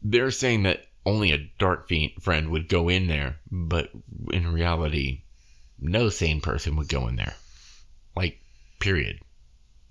they're 0.02 0.30
saying 0.30 0.62
that 0.62 0.86
only 1.06 1.32
a 1.32 1.50
dark 1.58 1.88
fiend 1.88 2.12
friend 2.20 2.50
would 2.50 2.68
go 2.68 2.88
in 2.88 3.06
there, 3.06 3.36
but 3.50 3.90
in 4.32 4.52
reality, 4.52 5.22
no 5.78 6.08
sane 6.08 6.40
person 6.40 6.76
would 6.76 6.88
go 6.88 7.08
in 7.08 7.16
there. 7.16 7.34
Like, 8.14 8.40
period. 8.78 9.20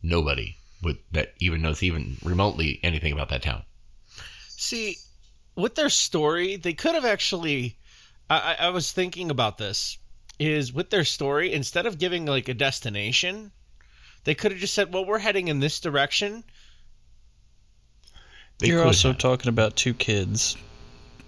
Nobody 0.02 0.56
would 0.82 0.98
that 1.12 1.34
even 1.39 1.62
knows 1.62 1.84
even 1.84 2.17
remotely 2.24 2.80
anything 2.84 3.12
about 3.12 3.30
that 3.30 3.41
town. 3.41 3.63
See, 4.48 4.98
with 5.56 5.76
their 5.76 5.89
story, 5.89 6.56
they 6.56 6.74
could 6.74 6.95
have 6.95 7.06
actually. 7.06 7.78
I, 8.30 8.56
I 8.60 8.65
I 8.67 8.69
was 8.69 8.91
thinking 8.91 9.30
about 9.32 9.58
this. 9.58 9.98
Is 10.38 10.72
with 10.72 10.89
their 10.89 11.04
story, 11.04 11.52
instead 11.52 11.86
of 11.86 11.98
giving 12.00 12.26
like 12.26 12.48
a 12.48 12.54
destination, 12.54 13.52
they 14.24 14.36
could 14.36 14.54
have 14.54 14.62
just 14.62 14.74
said, 14.74 14.93
"Well, 14.93 15.04
we're 15.04 15.19
heading 15.19 15.50
in 15.50 15.60
this 15.60 15.82
direction." 15.82 16.45
They 18.60 18.67
You're 18.67 18.86
also 18.86 19.10
have. 19.10 19.17
talking 19.17 19.50
about 19.50 19.76
two 19.76 19.93
kids. 19.93 20.56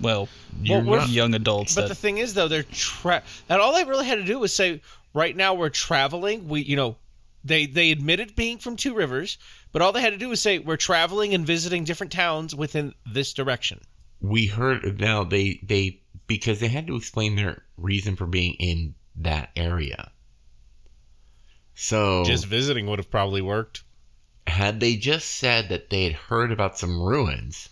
Well, 0.02 0.28
You're 0.62 0.82
we're- 0.82 1.00
not- 1.02 1.10
young 1.10 1.34
adults 1.34 1.76
But 1.76 1.82
that 1.84 1.88
the 1.90 1.96
thing 1.96 2.18
is, 2.18 2.34
though, 2.34 2.48
they're 2.48 2.64
tra- 2.64 3.24
and 3.50 3.62
all 3.62 3.74
they 3.74 3.84
really 3.84 4.06
had 4.06 4.16
to 4.20 4.24
do 4.26 4.40
was 4.40 4.54
say, 4.54 4.82
"Right 5.14 5.36
now, 5.36 5.54
we're 5.54 5.70
traveling. 5.70 6.48
We, 6.48 6.62
you 6.62 6.76
know, 6.76 6.98
they 7.44 7.66
they 7.66 7.92
admitted 7.92 8.36
being 8.36 8.58
from 8.58 8.76
Two 8.76 8.94
Rivers, 8.94 9.38
but 9.72 9.82
all 9.82 9.92
they 9.92 10.02
had 10.02 10.14
to 10.14 10.18
do 10.18 10.30
was 10.30 10.42
say, 10.42 10.60
"We're 10.60 10.78
traveling 10.78 11.34
and 11.34 11.46
visiting 11.46 11.84
different 11.84 12.12
towns 12.12 12.54
within 12.56 12.94
this 13.06 13.34
direction." 13.34 13.82
we 14.24 14.46
heard 14.46 15.00
now 15.00 15.24
they 15.24 15.60
they 15.64 16.00
because 16.28 16.60
they 16.60 16.68
had 16.68 16.86
to 16.86 16.96
explain 16.96 17.36
their 17.36 17.64
reason 17.78 18.16
for 18.16 18.28
being 18.28 18.54
in 18.60 18.94
that 19.16 19.50
area. 19.56 20.12
So 21.74 22.24
Just 22.24 22.46
visiting 22.46 22.86
would 22.88 23.00
have 23.00 23.10
probably 23.10 23.42
worked. 23.42 23.84
had 24.48 24.80
they 24.80 24.96
just 24.96 25.28
said 25.30 25.70
that 25.70 25.90
they 25.90 26.04
had 26.04 26.14
heard 26.14 26.52
about 26.52 26.78
some 26.78 27.02
ruins, 27.02 27.70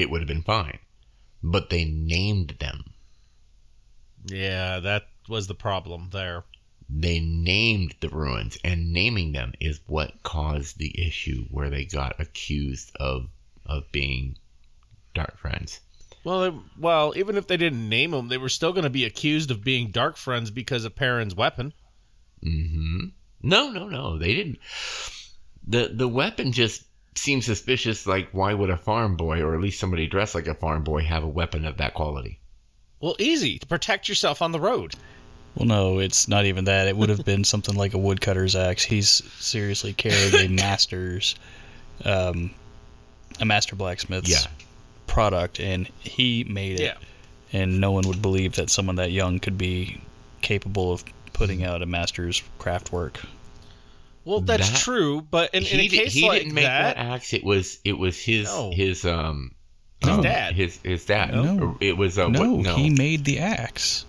it 0.00 0.10
would 0.10 0.20
have 0.20 0.28
been 0.28 0.42
fine. 0.42 0.78
But 1.42 1.70
they 1.70 1.84
named 1.84 2.56
them. 2.58 2.84
Yeah, 4.26 4.80
that 4.80 5.08
was 5.28 5.46
the 5.46 5.54
problem 5.54 6.08
there. 6.10 6.44
They 6.90 7.20
named 7.20 7.94
the 8.00 8.08
ruins, 8.08 8.56
and 8.64 8.92
naming 8.92 9.32
them 9.32 9.52
is 9.60 9.80
what 9.86 10.22
caused 10.22 10.78
the 10.78 11.06
issue 11.06 11.44
where 11.50 11.70
they 11.70 11.84
got 11.84 12.18
accused 12.20 12.96
of 12.96 13.28
of 13.66 13.92
being 13.92 14.38
dark 15.14 15.38
friends. 15.38 15.80
Well, 16.24 16.50
they- 16.50 16.58
well, 16.78 17.12
even 17.16 17.36
if 17.36 17.46
they 17.46 17.58
didn't 17.58 17.86
name 17.88 18.12
them, 18.12 18.28
they 18.28 18.38
were 18.38 18.48
still 18.48 18.72
going 18.72 18.84
to 18.84 18.90
be 18.90 19.04
accused 19.04 19.50
of 19.50 19.62
being 19.62 19.90
dark 19.90 20.16
friends 20.16 20.50
because 20.50 20.84
of 20.86 20.96
Perrin's 20.96 21.34
weapon. 21.34 21.74
hmm 22.42 23.08
No, 23.42 23.70
no, 23.70 23.88
no. 23.88 24.16
They 24.18 24.34
didn't. 24.34 24.58
the 25.66 25.88
The 25.92 26.08
weapon 26.08 26.52
just 26.52 26.84
seems 27.14 27.46
suspicious. 27.46 28.06
Like, 28.06 28.28
why 28.32 28.54
would 28.54 28.70
a 28.70 28.76
farm 28.76 29.16
boy, 29.16 29.42
or 29.42 29.54
at 29.54 29.60
least 29.60 29.80
somebody 29.80 30.06
dressed 30.06 30.34
like 30.34 30.46
a 30.46 30.54
farm 30.54 30.84
boy, 30.84 31.02
have 31.02 31.22
a 31.24 31.28
weapon 31.28 31.64
of 31.64 31.76
that 31.78 31.94
quality? 31.94 32.38
Well, 33.00 33.16
easy 33.18 33.58
to 33.58 33.66
protect 33.66 34.08
yourself 34.08 34.42
on 34.42 34.52
the 34.52 34.60
road. 34.60 34.94
Well, 35.54 35.66
no, 35.66 35.98
it's 35.98 36.28
not 36.28 36.44
even 36.46 36.64
that. 36.66 36.88
It 36.88 36.96
would 36.96 37.08
have 37.08 37.24
been 37.24 37.44
something 37.52 37.74
like 37.74 37.94
a 37.94 37.98
woodcutter's 37.98 38.54
axe. 38.56 38.82
He's 38.84 39.08
seriously 39.08 39.92
carrying 39.92 40.34
a 40.34 40.48
master's, 40.54 41.34
um, 42.04 42.50
a 43.40 43.44
master 43.44 43.76
blacksmith's 43.76 44.30
Yeah. 44.30 44.50
product, 45.06 45.60
and 45.60 45.86
he 45.98 46.44
made 46.44 46.80
it. 46.80 46.84
Yeah. 46.84 46.94
And 47.52 47.80
no 47.80 47.92
one 47.92 48.06
would 48.08 48.20
believe 48.20 48.56
that 48.56 48.68
someone 48.68 48.96
that 48.96 49.10
young 49.10 49.38
could 49.40 49.56
be 49.56 50.00
capable 50.42 50.92
of 50.92 51.02
putting 51.32 51.64
out 51.64 51.82
a 51.82 51.86
master's 51.86 52.42
craft 52.58 52.92
work. 52.92 53.18
Well, 54.28 54.40
that's 54.42 54.68
That- 54.68 54.78
true, 54.80 55.22
but 55.22 55.54
in, 55.54 55.64
in 55.64 55.80
a 55.80 55.82
he, 55.82 55.88
di- 55.88 55.96
case 55.98 56.12
he 56.12 56.28
like 56.28 56.42
didn't 56.42 56.54
make 56.54 56.64
that, 56.64 56.96
that, 56.96 57.00
axe. 57.14 57.32
It 57.32 57.42
was 57.44 57.78
it 57.84 57.96
was 57.98 58.20
his 58.20 58.44
No. 58.46 58.70
his 58.72 59.04
um 59.06 59.52
His 60.00 60.10
um, 60.10 60.20
dad. 60.22 60.54
his 60.54 60.78
his 60.84 61.04
dad. 61.06 61.32
No. 61.34 61.78
It 61.80 61.96
was 61.96 62.18
a 62.18 62.28
no, 62.28 62.40
what, 62.56 62.64
no 62.64 62.76
he 62.76 62.90
made 62.90 63.24
the 63.24 63.38
axe. 63.38 64.04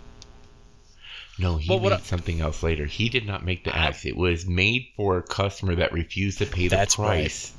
no 1.38 1.56
he 1.58 1.70
Well, 1.70 1.80
made 1.80 1.94
I- 1.94 1.98
something 2.00 2.42
else 2.42 2.62
later. 2.64 2.86
He 2.86 3.08
did 3.10 3.26
not 3.26 3.46
make 3.46 3.64
the 3.64 3.76
axe. 3.76 4.06
It 4.06 4.18
was 4.18 4.46
made 4.46 4.88
for 4.98 5.18
a 5.18 5.24
customer 5.24 5.76
that 5.76 5.94
refused 5.94 6.40
to 6.40 6.46
pay 6.46 6.64
the 6.68 6.76
That's 6.76 7.00
right. 7.00 7.22
price. 7.22 7.54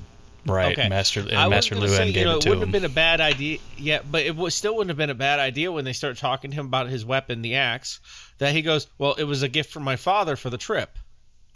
Right, 0.47 0.79
Okay. 0.79 0.89
Master 0.89 1.21
and 1.21 1.33
I 1.35 1.49
was 1.49 1.57
Master 1.57 1.75
gonna 1.75 1.87
Luhhan 1.87 1.97
say, 1.97 2.09
you 2.11 2.25
know, 2.25 2.37
it 2.39 2.47
it 2.47 2.49
wouldn't 2.49 2.63
him. 2.65 2.69
have 2.69 2.73
been 2.73 2.85
a 2.91 2.95
bad 2.95 3.21
idea. 3.21 3.59
Yeah, 3.77 4.01
but 4.11 4.23
it 4.25 4.35
was, 4.35 4.55
still 4.55 4.75
wouldn't 4.75 4.89
have 4.89 4.97
been 4.97 5.11
a 5.11 5.15
bad 5.15 5.39
idea 5.39 5.71
when 5.71 5.85
they 5.85 5.93
start 5.93 6.17
talking 6.17 6.51
to 6.51 6.57
him 6.57 6.65
about 6.67 6.89
his 6.89 7.05
weapon, 7.05 7.43
the 7.43 7.57
axe. 7.57 8.01
That 8.39 8.55
he 8.55 8.63
goes, 8.63 8.87
"Well, 8.97 9.15
it 9.15 9.25
was 9.25 9.43
a 9.43 9.49
gift 9.49 9.71
from 9.71 9.83
my 9.83 9.97
father 9.97 10.37
for 10.37 10.49
the 10.49 10.57
trip." 10.57 10.99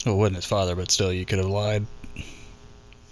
Well, 0.03 0.15
it 0.15 0.17
wasn't 0.17 0.35
his 0.37 0.45
father, 0.45 0.75
but 0.75 0.89
still, 0.91 1.13
you 1.13 1.25
could 1.25 1.37
have 1.39 1.47
lied. 1.47 1.85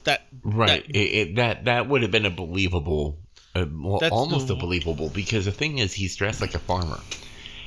That 0.06 0.26
Right. 0.44 0.86
That- 0.86 0.96
it, 0.96 1.00
it, 1.30 1.36
that 1.36 1.66
that 1.66 1.88
would 1.88 2.02
have 2.02 2.12
been 2.12 2.26
a 2.26 2.32
believable, 2.32 3.20
uh, 3.56 3.66
well, 3.72 4.00
almost 4.12 4.48
the- 4.48 4.56
a 4.56 4.60
believable 4.60 5.10
because 5.10 5.46
the 5.46 5.52
thing 5.52 5.78
is, 5.78 5.94
he's 5.94 6.16
dressed 6.16 6.42
like 6.42 6.56
a 6.56 6.60
farmer, 6.60 7.00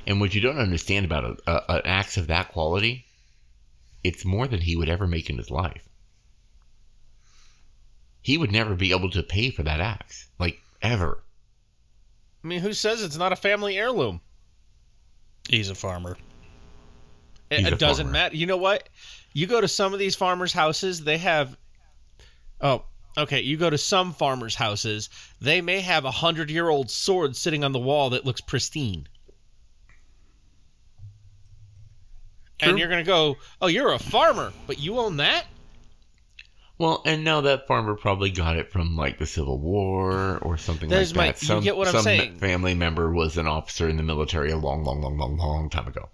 and 0.07 0.20
what 0.20 0.35
you 0.35 0.40
don't 0.40 0.59
understand 0.59 1.05
about 1.07 1.24
a, 1.24 1.50
a, 1.50 1.76
an 1.76 1.83
axe 1.85 2.16
of 2.18 2.26
that 2.26 2.52
quality, 2.52 3.07
it's 4.05 4.24
more 4.24 4.46
than 4.46 4.61
he 4.61 4.76
would 4.76 4.88
ever 4.88 5.07
make 5.07 5.31
in 5.31 5.38
his 5.38 5.50
life. 5.50 5.83
He 8.22 8.37
would 8.38 8.50
never 8.52 8.74
be 8.74 8.90
able 8.90 9.11
to 9.11 9.22
pay 9.22 9.50
for 9.50 9.62
that 9.62 9.81
axe, 9.81 10.29
like 10.38 10.61
ever. 10.83 11.22
I 12.44 12.48
mean, 12.48 12.61
who 12.61 12.72
says 12.72 13.02
it's 13.02 13.16
not 13.16 13.33
a 13.33 13.37
family 13.37 13.79
heirloom? 13.79 14.20
He's 15.48 15.70
a 15.70 15.74
farmer. 15.74 16.16
It, 17.51 17.61
He's 17.61 17.69
it 17.69 17.79
doesn't 17.79 18.07
farmer. 18.07 18.13
matter. 18.13 18.37
You 18.37 18.47
know 18.47 18.57
what? 18.57 18.89
You 19.33 19.47
go 19.47 19.61
to 19.61 19.69
some 19.69 19.93
of 19.93 19.99
these 19.99 20.17
farmers' 20.17 20.53
houses, 20.53 21.05
they 21.05 21.19
have. 21.19 21.57
Oh, 22.61 22.85
okay. 23.17 23.41
You 23.43 23.57
go 23.57 23.69
to 23.71 23.79
some 23.79 24.13
farmers' 24.15 24.55
houses, 24.55 25.11
they 25.41 25.61
may 25.61 25.81
have 25.81 26.05
a 26.05 26.11
hundred-year-old 26.11 26.91
sword 26.91 27.37
sitting 27.37 27.63
on 27.65 27.73
the 27.73 27.79
wall 27.79 28.11
that 28.11 28.25
looks 28.25 28.41
pristine. 28.41 29.07
And 32.61 32.79
you're 32.79 32.89
gonna 32.89 33.05
go, 33.05 33.37
oh, 33.61 33.67
you're 33.67 33.93
a 33.93 33.99
farmer, 33.99 34.53
but 34.67 34.79
you 34.79 34.99
own 34.99 35.19
that? 35.19 35.45
Well, 36.79 37.03
and 37.07 37.23
now 37.25 37.43
that 37.43 37.67
farmer 37.67 37.95
probably 37.95 38.31
got 38.31 38.57
it 38.57 38.71
from 38.73 38.97
like 38.97 39.19
the 39.19 39.27
Civil 39.27 39.59
War 39.59 40.39
or 40.39 40.57
something 40.59 40.89
There's 40.89 41.13
like 41.15 41.17
my- 41.17 41.33
that. 41.33 41.43
you 41.43 41.47
Some, 41.49 41.63
get 41.65 41.77
what 41.77 41.89
I'm 41.89 41.95
some 41.95 42.03
saying. 42.03 42.39
family 42.39 42.75
member 42.75 43.11
was 43.13 43.37
an 43.39 43.47
officer 43.47 43.89
in 43.89 43.97
the 43.97 44.03
military 44.03 44.51
a 44.51 44.57
long, 44.57 44.85
long, 44.85 45.01
long, 45.01 45.17
long, 45.19 45.37
long 45.37 45.71
time 45.71 45.87
ago. 45.87 46.09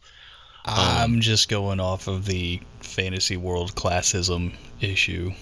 Um, 0.64 0.76
I'm 0.78 1.20
just 1.20 1.48
going 1.48 1.80
off 1.80 2.06
of 2.06 2.26
the 2.26 2.60
fantasy 2.80 3.36
world 3.36 3.74
classism 3.74 4.54
issue. 4.80 5.32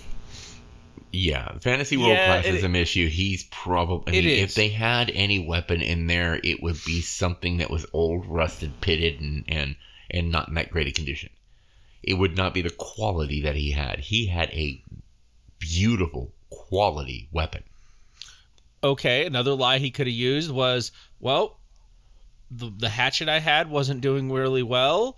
Yeah, 1.12 1.59
fantasy 1.59 1.96
world 1.96 2.12
Yeah, 2.12 2.37
it- 2.40 2.46
classism 2.62 2.76
issue. 2.76 3.09
He's 3.09 3.44
probably. 3.50 4.18
I 4.18 4.22
mean, 4.22 4.30
if 4.30 4.54
they 4.54 4.68
had 4.68 5.11
any 5.11 5.44
weapon 5.46 5.83
in 5.83 6.06
there, 6.06 6.40
it 6.42 6.62
would 6.62 6.78
be 6.87 7.00
something 7.00 7.59
that 7.59 7.70
was 7.70 7.85
old, 7.92 8.26
rusted, 8.26 8.80
pitted, 8.80 9.20
and 9.20 9.44
and 9.48 9.76
and 10.11 10.30
not 10.30 10.48
in 10.48 10.54
that 10.54 10.70
great 10.70 10.87
a 10.87 10.92
condition. 10.92 11.30
It 12.02 12.14
would 12.14 12.37
not 12.37 12.54
be 12.54 12.62
the 12.62 12.70
quality 12.70 13.42
that 13.42 13.56
he 13.56 13.72
had. 13.72 13.98
He 13.98 14.26
had 14.26 14.50
a 14.50 14.83
beautiful 15.59 16.33
quality 16.48 17.28
weapon. 17.30 17.62
Okay, 18.83 19.26
another 19.26 19.52
lie 19.52 19.78
he 19.78 19.90
could 19.90 20.06
have 20.06 20.14
used 20.14 20.50
was, 20.50 20.90
well, 21.20 21.59
the, 22.50 22.70
the 22.76 22.88
hatchet 22.88 23.28
I 23.28 23.38
had 23.38 23.70
wasn't 23.70 24.00
doing 24.00 24.30
really 24.30 24.62
well. 24.62 25.16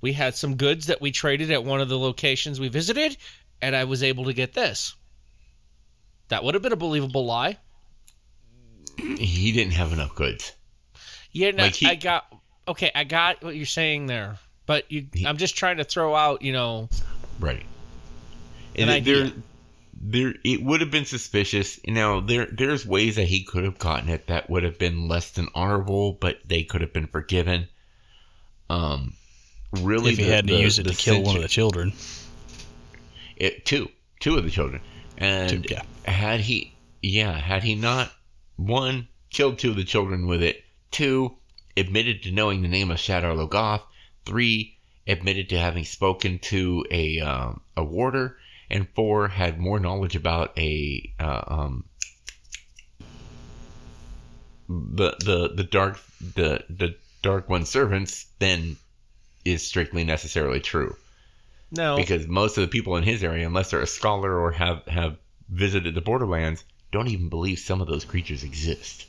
We 0.00 0.12
had 0.12 0.34
some 0.34 0.56
goods 0.56 0.86
that 0.86 1.00
we 1.00 1.10
traded 1.12 1.50
at 1.50 1.64
one 1.64 1.80
of 1.80 1.88
the 1.88 1.98
locations 1.98 2.60
we 2.60 2.68
visited, 2.68 3.16
and 3.62 3.74
I 3.74 3.84
was 3.84 4.02
able 4.02 4.24
to 4.26 4.32
get 4.34 4.52
this. 4.52 4.94
That 6.28 6.44
would 6.44 6.54
have 6.54 6.62
been 6.62 6.72
a 6.72 6.76
believable 6.76 7.24
lie. 7.24 7.58
He 8.96 9.52
didn't 9.52 9.72
have 9.72 9.92
enough 9.92 10.14
goods. 10.14 10.52
Yeah, 11.32 11.50
no, 11.50 11.64
Like 11.64 11.74
he- 11.74 11.86
I 11.86 11.94
got 11.96 12.26
okay. 12.68 12.90
I 12.94 13.04
got 13.04 13.42
what 13.42 13.56
you're 13.56 13.66
saying 13.66 14.06
there, 14.06 14.38
but 14.66 14.90
you, 14.90 15.06
He- 15.12 15.26
I'm 15.26 15.36
just 15.36 15.56
trying 15.56 15.78
to 15.78 15.84
throw 15.84 16.14
out, 16.14 16.42
you 16.42 16.52
know, 16.52 16.88
Right. 17.40 17.64
An 18.76 18.88
And 18.88 19.04
there. 19.04 19.32
There, 20.00 20.34
it 20.44 20.62
would 20.62 20.80
have 20.80 20.90
been 20.90 21.04
suspicious. 21.04 21.78
Now, 21.86 22.20
there, 22.20 22.46
there's 22.46 22.84
ways 22.86 23.16
that 23.16 23.26
he 23.28 23.44
could 23.44 23.64
have 23.64 23.78
gotten 23.78 24.08
it 24.08 24.26
that 24.28 24.48
would 24.50 24.62
have 24.64 24.78
been 24.78 25.08
less 25.08 25.30
than 25.32 25.48
honorable, 25.54 26.12
but 26.12 26.38
they 26.46 26.64
could 26.64 26.80
have 26.80 26.92
been 26.92 27.06
forgiven. 27.06 27.68
Um, 28.70 29.14
really, 29.72 30.12
if 30.12 30.18
he 30.18 30.24
the- 30.24 30.30
hadn't 30.30 30.54
the- 30.54 30.60
used 30.60 30.78
it 30.78 30.86
to 30.88 30.94
kill 30.94 31.22
one 31.22 31.36
of 31.36 31.42
the 31.42 31.48
children. 31.48 31.92
it, 33.36 33.64
two, 33.64 33.90
two 34.20 34.36
of 34.36 34.44
the 34.44 34.50
children, 34.50 34.80
and 35.18 35.64
Two, 35.64 35.74
yeah. 35.74 35.82
had 36.04 36.40
he, 36.40 36.74
yeah, 37.02 37.38
had 37.38 37.62
he 37.62 37.74
not 37.74 38.10
one 38.56 39.08
killed 39.30 39.58
two 39.58 39.70
of 39.70 39.76
the 39.76 39.84
children 39.84 40.26
with 40.26 40.42
it, 40.42 40.62
two 40.90 41.36
admitted 41.76 42.22
to 42.22 42.30
knowing 42.32 42.62
the 42.62 42.68
name 42.68 42.90
of 42.90 42.98
Shadar 42.98 43.34
Logoth, 43.36 43.82
three 44.24 44.76
admitted 45.06 45.48
to 45.50 45.58
having 45.58 45.84
spoken 45.84 46.38
to 46.38 46.84
a 46.90 47.20
um, 47.20 47.60
a 47.76 47.84
warder, 47.84 48.38
and 48.70 48.88
four 48.94 49.28
had 49.28 49.58
more 49.58 49.78
knowledge 49.78 50.16
about 50.16 50.56
a 50.58 51.12
uh, 51.20 51.42
um, 51.46 51.84
the 54.68 55.14
the 55.24 55.52
the 55.54 55.64
dark 55.64 55.98
the 56.34 56.64
the 56.70 56.96
dark 57.22 57.48
one 57.48 57.64
servants 57.64 58.26
then 58.38 58.76
is 59.44 59.66
strictly 59.66 60.04
necessarily 60.04 60.60
true. 60.60 60.96
No, 61.70 61.96
because 61.96 62.26
most 62.26 62.56
of 62.56 62.62
the 62.62 62.68
people 62.68 62.96
in 62.96 63.04
his 63.04 63.22
area 63.24 63.46
unless 63.46 63.70
they're 63.70 63.80
a 63.80 63.86
scholar 63.86 64.38
or 64.38 64.52
have 64.52 64.84
have 64.86 65.16
visited 65.48 65.94
the 65.94 66.00
borderlands 66.00 66.64
don't 66.92 67.08
even 67.08 67.28
believe 67.28 67.58
some 67.58 67.80
of 67.80 67.88
those 67.88 68.04
creatures 68.04 68.44
exist. 68.44 69.06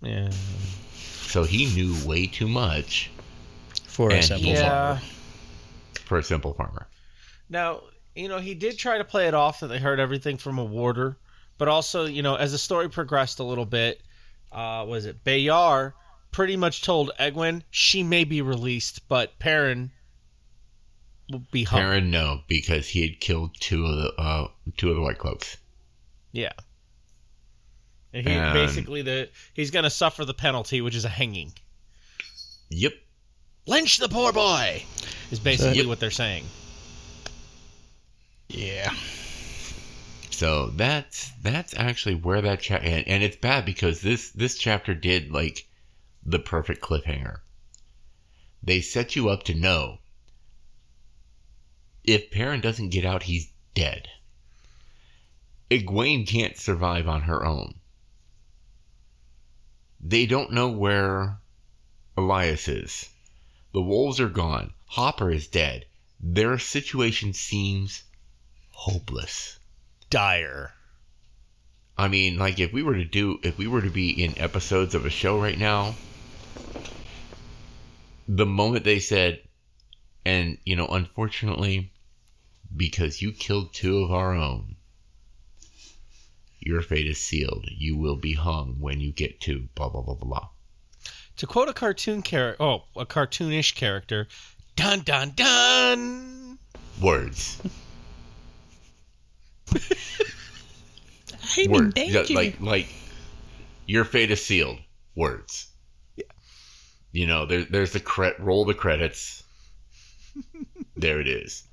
Yeah, 0.00 0.30
so 0.94 1.42
he 1.42 1.66
knew 1.74 1.94
way 2.06 2.26
too 2.26 2.46
much 2.46 3.10
For 3.88 4.12
a 4.12 4.22
simple 4.22 4.50
yeah. 4.50 4.68
farmer. 4.68 5.00
for 6.04 6.18
a 6.18 6.22
simple 6.22 6.54
farmer. 6.54 6.86
Now, 7.50 7.80
you 8.18 8.28
know, 8.28 8.38
he 8.38 8.54
did 8.54 8.76
try 8.76 8.98
to 8.98 9.04
play 9.04 9.28
it 9.28 9.34
off 9.34 9.60
that 9.60 9.68
they 9.68 9.78
heard 9.78 10.00
everything 10.00 10.36
from 10.36 10.58
a 10.58 10.64
warder, 10.64 11.16
but 11.56 11.68
also, 11.68 12.04
you 12.04 12.22
know, 12.22 12.34
as 12.34 12.52
the 12.52 12.58
story 12.58 12.88
progressed 12.90 13.38
a 13.38 13.44
little 13.44 13.64
bit, 13.66 14.00
uh, 14.52 14.84
was 14.88 15.04
it 15.06 15.22
Byar 15.24 15.92
pretty 16.32 16.56
much 16.56 16.82
told 16.82 17.10
Egwene 17.18 17.62
she 17.70 18.02
may 18.02 18.24
be 18.24 18.42
released, 18.42 19.06
but 19.08 19.38
Perrin 19.38 19.90
will 21.30 21.42
be 21.52 21.64
hung. 21.64 21.80
Perrin 21.80 22.10
no 22.10 22.40
because 22.48 22.88
he 22.88 23.02
had 23.02 23.20
killed 23.20 23.50
two 23.60 23.84
of 23.84 23.96
the 23.96 24.12
uh 24.20 24.48
two 24.76 24.88
of 24.90 24.96
the 24.96 25.02
white 25.02 25.18
cloaks 25.18 25.56
Yeah. 26.32 26.52
And 28.14 28.26
he 28.26 28.32
And- 28.34 28.54
basically 28.54 29.02
the 29.02 29.28
he's 29.54 29.70
gonna 29.70 29.90
suffer 29.90 30.24
the 30.24 30.34
penalty, 30.34 30.80
which 30.80 30.94
is 30.94 31.04
a 31.04 31.08
hanging. 31.10 31.52
yep 32.70 32.94
Lynch 33.66 33.98
the 33.98 34.08
poor 34.08 34.32
boy 34.32 34.82
is 35.30 35.38
basically 35.38 35.76
Yep. 35.78 35.86
what 35.86 36.00
they're 36.00 36.10
saying. 36.10 36.46
Yeah. 38.48 38.94
So 40.30 40.68
that's 40.68 41.30
that's 41.42 41.74
actually 41.76 42.14
where 42.14 42.40
that 42.42 42.60
chapter 42.60 42.86
and, 42.86 43.06
and 43.08 43.22
it's 43.22 43.36
bad 43.36 43.64
because 43.64 44.00
this 44.00 44.30
this 44.30 44.56
chapter 44.56 44.94
did 44.94 45.32
like 45.32 45.66
the 46.24 46.38
perfect 46.38 46.80
cliffhanger. 46.80 47.40
They 48.62 48.80
set 48.80 49.16
you 49.16 49.28
up 49.28 49.42
to 49.44 49.54
know 49.54 49.98
if 52.04 52.30
Perrin 52.30 52.60
doesn't 52.60 52.88
get 52.88 53.04
out, 53.04 53.24
he's 53.24 53.50
dead. 53.74 54.08
Egwene 55.70 56.26
can't 56.26 56.56
survive 56.56 57.06
on 57.06 57.22
her 57.22 57.44
own. 57.44 57.74
They 60.00 60.24
don't 60.24 60.52
know 60.52 60.68
where 60.68 61.38
Elyas 62.16 62.68
is. 62.68 63.10
The 63.72 63.82
wolves 63.82 64.20
are 64.20 64.30
gone. 64.30 64.72
Hopper 64.86 65.30
is 65.30 65.48
dead. 65.48 65.84
Their 66.18 66.58
situation 66.58 67.34
seems 67.34 68.04
hopeless. 68.78 69.58
Dire. 70.08 70.72
I 71.96 72.06
mean, 72.06 72.38
like 72.38 72.60
if 72.60 72.72
we 72.72 72.84
were 72.84 72.94
to 72.94 73.04
do, 73.04 73.40
if 73.42 73.58
we 73.58 73.66
were 73.66 73.82
to 73.82 73.90
be 73.90 74.10
in 74.10 74.38
episodes 74.38 74.94
of 74.94 75.04
a 75.04 75.10
show 75.10 75.40
right 75.42 75.58
now, 75.58 75.96
the 78.28 78.46
moment 78.46 78.84
they 78.84 79.00
said, 79.00 79.40
and 80.24 80.58
you 80.64 80.76
know, 80.76 80.86
unfortunately, 80.86 81.90
because 82.74 83.20
you 83.20 83.32
killed 83.32 83.74
two 83.74 83.98
of 83.98 84.12
our 84.12 84.32
own, 84.32 84.76
your 86.60 86.80
fate 86.80 87.08
is 87.08 87.18
sealed. 87.18 87.66
You 87.68 87.96
will 87.96 88.16
be 88.16 88.34
hung 88.34 88.76
when 88.78 89.00
you 89.00 89.10
get 89.10 89.40
to 89.40 89.68
blah 89.74 89.88
blah 89.88 90.02
blah 90.02 90.14
blah. 90.14 90.28
blah. 90.28 90.48
To 91.38 91.46
quote 91.48 91.68
a 91.68 91.72
cartoon 91.72 92.22
character, 92.22 92.62
oh, 92.62 92.84
a 92.96 93.04
cartoonish 93.04 93.74
character, 93.74 94.28
dun 94.76 95.00
dun 95.00 95.32
dun. 95.34 96.58
Words. 97.00 97.60
Words. 101.66 101.94
Yeah, 101.96 102.24
like 102.30 102.60
like 102.60 102.88
your 103.86 104.04
fate 104.04 104.30
is 104.30 104.44
sealed. 104.44 104.78
Words. 105.14 105.66
Yeah. 106.16 106.24
You 107.12 107.26
know, 107.26 107.46
there, 107.46 107.64
there's 107.64 107.92
the 107.92 108.00
cre- 108.00 108.38
roll 108.38 108.64
the 108.64 108.74
credits. 108.74 109.42
there 110.96 111.20
it 111.20 111.28
is. 111.28 111.67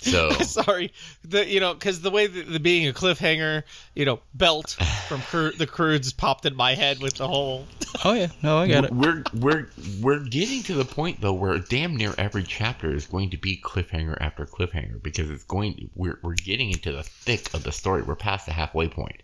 So 0.00 0.30
Sorry, 0.44 0.92
the 1.24 1.46
you 1.46 1.60
know 1.60 1.74
because 1.74 2.00
the 2.00 2.10
way 2.10 2.26
the, 2.26 2.42
the 2.42 2.60
being 2.60 2.88
a 2.88 2.92
cliffhanger, 2.92 3.64
you 3.94 4.04
know, 4.04 4.20
belt 4.34 4.76
from 5.08 5.20
Cru- 5.22 5.52
the 5.52 5.66
Croods 5.66 6.12
popped 6.12 6.46
in 6.46 6.56
my 6.56 6.74
head 6.74 7.00
with 7.00 7.14
the 7.14 7.28
whole. 7.28 7.66
Oh 8.04 8.12
yeah. 8.12 8.28
No, 8.40 8.56
I 8.56 8.68
got 8.68 8.84
it. 8.84 8.92
we're 8.92 9.24
we're 9.34 9.68
we're 10.00 10.20
getting 10.20 10.62
to 10.62 10.74
the 10.74 10.84
point 10.84 11.20
though 11.20 11.32
where 11.32 11.58
damn 11.58 11.96
near 11.96 12.14
every 12.16 12.44
chapter 12.44 12.94
is 12.94 13.06
going 13.06 13.30
to 13.30 13.36
be 13.36 13.60
cliffhanger 13.60 14.16
after 14.20 14.46
cliffhanger 14.46 15.02
because 15.02 15.28
it's 15.28 15.42
going 15.42 15.90
we're 15.96 16.18
we're 16.22 16.34
getting 16.34 16.70
into 16.70 16.92
the 16.92 17.02
thick 17.02 17.52
of 17.52 17.64
the 17.64 17.72
story. 17.72 18.02
We're 18.02 18.14
past 18.14 18.46
the 18.46 18.52
halfway 18.52 18.86
point. 18.88 19.22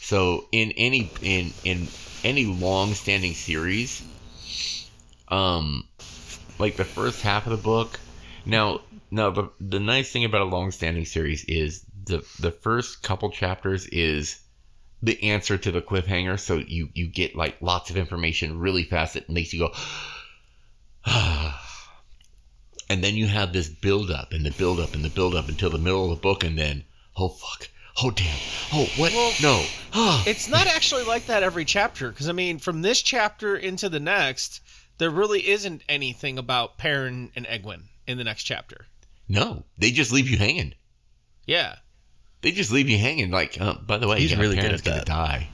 So 0.00 0.46
in 0.50 0.72
any 0.72 1.08
in 1.22 1.52
in 1.62 1.86
any 2.24 2.46
long-standing 2.46 3.34
series, 3.34 4.02
um, 5.28 5.84
like 6.58 6.76
the 6.76 6.84
first 6.84 7.22
half 7.22 7.46
of 7.46 7.52
the 7.52 7.62
book. 7.62 8.00
Now, 8.46 8.80
now 9.10 9.30
the 9.30 9.50
the 9.60 9.80
nice 9.80 10.10
thing 10.10 10.24
about 10.24 10.40
a 10.42 10.44
long-standing 10.44 11.04
series 11.04 11.44
is 11.44 11.84
the 12.04 12.24
the 12.38 12.50
first 12.50 13.02
couple 13.02 13.30
chapters 13.30 13.86
is 13.86 14.40
the 15.02 15.22
answer 15.22 15.58
to 15.58 15.70
the 15.70 15.82
cliffhanger. 15.82 16.38
So 16.38 16.56
you 16.56 16.88
you 16.94 17.06
get 17.06 17.36
like 17.36 17.60
lots 17.60 17.90
of 17.90 17.96
information 17.96 18.58
really 18.58 18.84
fast 18.84 19.14
that 19.14 19.28
makes 19.28 19.52
you 19.52 19.60
go 19.60 19.74
and 22.88 23.04
then 23.04 23.16
you 23.16 23.26
have 23.26 23.52
this 23.52 23.68
build 23.68 24.10
up 24.10 24.32
and 24.32 24.44
the 24.44 24.50
build 24.52 24.80
up 24.80 24.94
and 24.94 25.04
the 25.04 25.10
build 25.10 25.34
up 25.34 25.48
until 25.48 25.70
the 25.70 25.78
middle 25.78 26.04
of 26.04 26.10
the 26.10 26.22
book 26.22 26.42
and 26.44 26.58
then 26.58 26.84
oh 27.16 27.28
fuck. 27.28 27.68
Oh 28.02 28.10
damn. 28.10 28.38
Oh 28.72 28.88
what? 28.96 29.12
Well, 29.12 29.32
no. 29.42 29.64
Ah. 29.92 30.22
It's 30.26 30.48
not 30.48 30.66
actually 30.66 31.04
like 31.04 31.26
that 31.26 31.42
every 31.42 31.64
chapter 31.64 32.08
because 32.08 32.28
I 32.28 32.32
mean, 32.32 32.58
from 32.58 32.80
this 32.80 33.02
chapter 33.02 33.56
into 33.56 33.88
the 33.88 34.00
next, 34.00 34.60
there 34.98 35.10
really 35.10 35.46
isn't 35.48 35.82
anything 35.88 36.38
about 36.38 36.78
Perrin 36.78 37.32
and 37.36 37.46
Egwene 37.46 37.89
in 38.10 38.18
the 38.18 38.24
next 38.24 38.42
chapter. 38.44 38.86
no 39.28 39.64
they 39.78 39.90
just 39.90 40.12
leave 40.12 40.28
you 40.28 40.36
hanging 40.36 40.74
Yeah, 41.46 41.76
they 42.42 42.50
just 42.52 42.70
leave 42.72 42.88
you 42.88 42.98
hanging 42.98 43.30
like 43.30 43.60
uh, 43.60 43.74
by 43.74 43.98
the 43.98 44.06
way 44.08 44.20
He's 44.20 44.32
yeah, 44.32 44.38
really 44.40 44.56
good 44.56 44.62
Perrin's 44.64 44.80
at 44.80 44.84
gonna 44.84 44.96
that. 44.98 45.06
die 45.06 45.48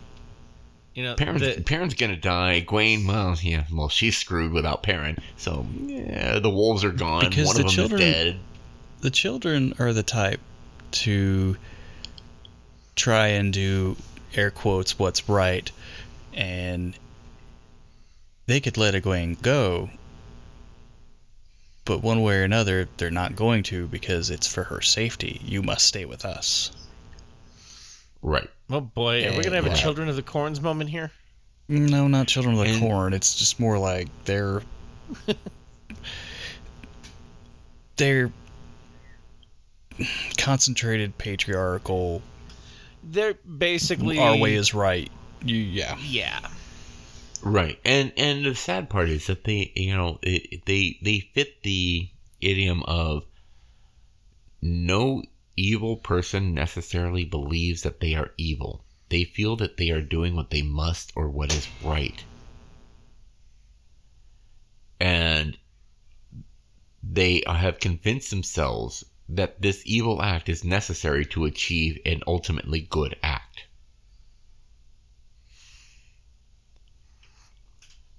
you 0.94 1.02
know, 1.02 1.14
Perrin's, 1.14 1.42
the, 1.42 1.60
Perrin's 1.62 1.92
gonna 1.92 2.16
die. 2.16 2.64
Egwene, 2.66 3.06
well, 3.06 3.36
yeah, 3.42 3.64
well, 3.70 3.90
she's 3.90 4.16
screwed 4.16 4.50
without 4.50 4.82
Perrin. 4.82 5.18
So, 5.36 5.66
yeah, 5.84 6.38
the 6.38 6.48
wolves 6.48 6.84
are 6.84 6.90
gone. 6.90 7.28
Because 7.28 7.48
One 7.48 7.56
the 7.56 7.60
of 7.64 7.66
them 7.66 7.74
children- 7.74 8.00
is 8.00 8.14
dead. 8.14 8.40
The 9.02 9.10
children 9.10 9.74
are 9.78 9.92
the 9.92 10.02
type 10.02 10.40
to 10.92 11.58
try 12.94 13.26
and 13.26 13.52
do 13.52 13.98
air 14.34 14.50
quotes 14.50 14.98
what's 14.98 15.28
right, 15.28 15.70
and 16.32 16.96
they 18.46 18.60
could 18.60 18.78
let 18.78 18.94
Egwene 18.94 19.42
go, 19.42 19.90
but 21.86 22.02
one 22.02 22.20
way 22.22 22.36
or 22.36 22.42
another, 22.42 22.86
they're 22.98 23.10
not 23.10 23.34
going 23.34 23.62
to 23.64 23.86
because 23.86 24.28
it's 24.28 24.46
for 24.46 24.64
her 24.64 24.82
safety. 24.82 25.40
You 25.42 25.62
must 25.62 25.86
stay 25.86 26.04
with 26.04 26.26
us. 26.26 26.70
Right. 28.22 28.48
oh 28.70 28.80
boy, 28.82 29.26
are 29.26 29.36
we 29.36 29.42
gonna 29.44 29.56
have 29.56 29.66
Yeah. 29.66 29.72
a 29.72 29.76
Children 29.76 30.08
of 30.10 30.16
the 30.16 30.22
Corns 30.22 30.60
moment 30.60 30.90
here? 30.90 31.10
No, 31.68 32.06
not 32.08 32.26
Children 32.28 32.58
of 32.58 32.64
the 32.66 32.72
And- 32.72 32.80
Corn. 32.80 33.14
It's 33.14 33.36
just 33.38 33.58
more 33.58 33.78
like 33.78 34.08
they're 34.24 34.62
they're 37.96 38.30
concentrated 40.36 41.16
patriarchal. 41.18 42.22
They're 43.02 43.34
basically 43.34 44.18
Our 44.18 44.36
way 44.36 44.54
is 44.54 44.74
right. 44.74 45.10
You, 45.44 45.56
yeah. 45.56 45.96
yeah. 46.02 46.40
Right, 47.42 47.78
and 47.84 48.12
and 48.16 48.44
the 48.44 48.54
sad 48.54 48.88
part 48.88 49.08
is 49.08 49.26
that 49.26 49.44
they, 49.44 49.72
you 49.74 49.94
know, 49.94 50.18
it, 50.22 50.64
they 50.64 50.98
they 51.02 51.20
fit 51.20 51.62
the 51.62 52.08
idiom 52.40 52.82
of 52.84 53.24
no 54.62 55.22
evil 55.56 55.96
person 55.96 56.54
necessarily 56.54 57.24
believes 57.24 57.82
that 57.82 58.00
they 58.00 58.14
are 58.14 58.32
evil. 58.36 58.84
They 59.08 59.24
feel 59.24 59.56
that 59.56 59.76
they 59.76 59.90
are 59.90 60.02
doing 60.02 60.34
what 60.34 60.50
they 60.50 60.62
must 60.62 61.12
or 61.14 61.28
what 61.28 61.52
is 61.52 61.68
right, 61.82 62.24
and 65.00 65.56
they 67.02 67.42
have 67.46 67.78
convinced 67.78 68.30
themselves 68.30 69.04
that 69.28 69.60
this 69.60 69.82
evil 69.84 70.22
act 70.22 70.48
is 70.48 70.64
necessary 70.64 71.24
to 71.26 71.44
achieve 71.44 71.98
an 72.06 72.22
ultimately 72.26 72.80
good 72.80 73.16
act. 73.22 73.65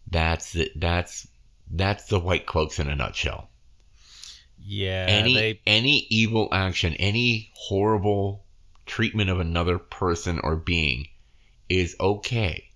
That's 0.09 0.53
the, 0.53 0.71
that's 0.75 1.27
that's 1.69 2.05
the 2.05 2.19
white 2.19 2.45
cloaks 2.45 2.79
in 2.79 2.89
a 2.89 2.95
nutshell. 2.95 3.49
Yeah, 4.59 5.05
any 5.07 5.33
they 5.33 5.61
any 5.65 6.07
evil 6.09 6.49
action, 6.51 6.93
any 6.95 7.51
horrible 7.55 8.45
treatment 8.85 9.29
of 9.29 9.39
another 9.39 9.77
person 9.77 10.39
or 10.43 10.55
being 10.55 11.07
is 11.69 11.95
okay 11.99 12.69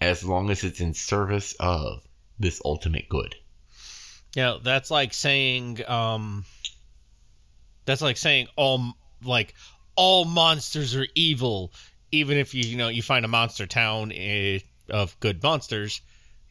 as 0.00 0.24
long 0.24 0.50
as 0.50 0.64
it's 0.64 0.80
in 0.80 0.94
service 0.94 1.54
of 1.58 2.02
this 2.38 2.60
ultimate 2.64 3.08
good. 3.08 3.34
Yeah, 4.34 4.58
that's 4.62 4.90
like 4.90 5.14
saying 5.14 5.80
um 5.88 6.44
that's 7.84 8.02
like 8.02 8.16
saying 8.16 8.48
all 8.56 8.94
like 9.22 9.54
all 9.96 10.24
monsters 10.24 10.96
are 10.96 11.06
evil 11.14 11.72
even 12.10 12.36
if 12.36 12.54
you 12.54 12.64
you 12.64 12.76
know 12.76 12.88
you 12.88 13.02
find 13.02 13.24
a 13.24 13.28
monster 13.28 13.66
town 13.66 14.12
eh, 14.12 14.58
of 14.90 15.18
good 15.20 15.42
monsters, 15.42 16.00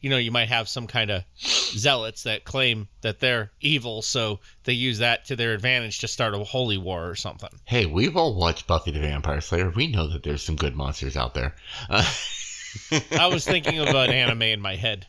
you 0.00 0.10
know 0.10 0.18
you 0.18 0.30
might 0.30 0.48
have 0.48 0.68
some 0.68 0.86
kind 0.86 1.10
of 1.10 1.24
zealots 1.38 2.24
that 2.24 2.44
claim 2.44 2.88
that 3.00 3.20
they're 3.20 3.50
evil, 3.60 4.02
so 4.02 4.40
they 4.64 4.74
use 4.74 4.98
that 4.98 5.24
to 5.26 5.36
their 5.36 5.54
advantage 5.54 6.00
to 6.00 6.08
start 6.08 6.34
a 6.34 6.38
holy 6.44 6.76
war 6.76 7.08
or 7.08 7.14
something. 7.14 7.48
Hey, 7.64 7.86
we've 7.86 8.16
all 8.16 8.34
watched 8.34 8.66
Buffy 8.66 8.90
the 8.90 9.00
Vampire 9.00 9.40
Slayer. 9.40 9.70
We 9.70 9.86
know 9.86 10.08
that 10.08 10.22
there's 10.22 10.42
some 10.42 10.56
good 10.56 10.76
monsters 10.76 11.16
out 11.16 11.32
there. 11.34 11.54
Uh, 11.88 12.04
I 13.18 13.28
was 13.28 13.44
thinking 13.44 13.78
of 13.78 13.88
an 13.88 14.10
anime 14.10 14.42
in 14.42 14.60
my 14.60 14.76
head. 14.76 15.06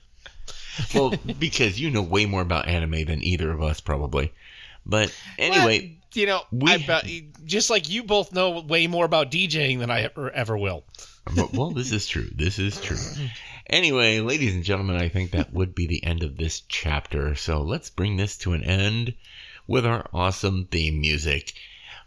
well, 0.94 1.14
because 1.40 1.80
you 1.80 1.92
know 1.92 2.02
way 2.02 2.26
more 2.26 2.42
about 2.42 2.68
anime 2.68 3.06
than 3.06 3.24
either 3.24 3.52
of 3.52 3.62
us, 3.62 3.82
probably. 3.82 4.32
But 4.86 5.14
anyway, 5.38 5.98
you 6.14 6.26
know, 6.26 6.44
we- 6.52 6.72
I 6.72 7.26
just 7.44 7.70
like 7.70 7.90
you 7.90 8.04
both 8.04 8.32
know 8.32 8.62
way 8.62 8.88
more 8.88 9.04
about 9.06 9.32
DJing 9.32 9.80
than 9.80 9.90
I 9.92 10.04
ever, 10.04 10.32
ever 10.32 10.58
will. 10.58 10.86
Well, 11.36 11.50
well, 11.54 11.72
this 11.72 11.92
is 11.92 12.08
true. 12.08 12.30
This 12.34 12.60
is 12.60 12.80
true. 12.80 12.98
Anyway, 13.68 14.20
ladies 14.20 14.54
and 14.54 14.64
gentlemen, 14.64 14.98
I 14.98 15.10
think 15.10 15.32
that 15.32 15.54
would 15.54 15.74
be 15.74 15.88
the 15.88 16.04
end 16.04 16.24
of 16.24 16.38
this 16.38 16.62
chapter. 16.68 17.36
So 17.36 17.62
let's 17.62 17.90
bring 17.90 18.18
this 18.18 18.38
to 18.40 18.54
an 18.54 18.64
end 18.64 19.16
with 19.68 19.86
our 19.86 20.08
awesome 20.14 20.68
theme 20.70 21.02
music. 21.02 21.54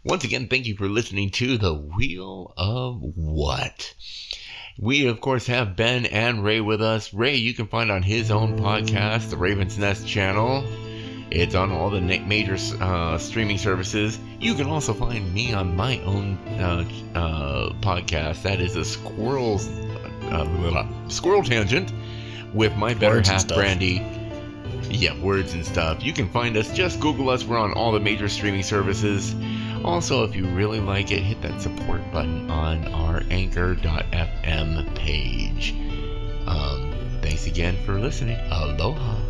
Once 0.03 0.23
again, 0.23 0.47
thank 0.47 0.65
you 0.65 0.77
for 0.77 0.87
listening 0.87 1.29
to 1.31 1.57
The 1.57 1.73
Wheel 1.73 2.53
of 2.55 3.01
What. 3.01 3.93
We, 4.77 5.07
of 5.07 5.19
course, 5.19 5.47
have 5.47 5.75
Ben 5.75 6.05
and 6.05 6.41
Ray 6.41 6.61
with 6.61 6.81
us. 6.81 7.13
Ray, 7.13 7.35
you 7.35 7.53
can 7.53 7.67
find 7.67 7.91
on 7.91 8.03
his 8.03 8.31
own 8.31 8.57
podcast, 8.57 9.29
the 9.29 9.37
Raven's 9.37 9.77
Nest 9.77 10.07
channel. 10.07 10.65
It's 11.31 11.53
on 11.55 11.71
all 11.71 11.89
the 11.89 12.01
major 12.01 12.57
uh, 12.81 13.17
streaming 13.17 13.57
services. 13.57 14.19
You 14.39 14.55
can 14.55 14.67
also 14.67 14.93
find 14.93 15.31
me 15.33 15.53
on 15.53 15.75
my 15.75 15.99
own 15.99 16.37
uh, 16.59 16.85
uh, 17.15 17.73
podcast. 17.81 18.41
That 18.43 18.59
is 18.59 18.75
a 18.75 18.83
squirrel's 18.83 19.67
uh, 20.31 20.87
squirrel 21.07 21.43
tangent 21.43 21.93
with 22.53 22.75
my 22.75 22.93
better 22.93 23.15
Words 23.15 23.29
half. 23.29 23.47
Brandy. 23.47 24.05
Yeah, 24.89 25.19
words 25.21 25.53
and 25.53 25.63
stuff. 25.63 26.03
You 26.03 26.13
can 26.13 26.27
find 26.29 26.57
us. 26.57 26.73
Just 26.73 26.99
Google 26.99 27.29
us. 27.29 27.43
We're 27.43 27.59
on 27.59 27.73
all 27.73 27.91
the 27.91 27.99
major 27.99 28.27
streaming 28.27 28.63
services. 28.63 29.35
Also, 29.83 30.23
if 30.23 30.35
you 30.35 30.47
really 30.47 30.79
like 30.79 31.11
it, 31.11 31.21
hit 31.21 31.41
that 31.43 31.61
support 31.61 32.01
button 32.11 32.49
on 32.49 32.87
our 32.87 33.21
Anchor.fm 33.29 34.95
page. 34.95 35.75
Um, 36.47 36.93
thanks 37.21 37.45
again 37.45 37.77
for 37.85 37.99
listening. 37.99 38.39
Aloha. 38.49 39.28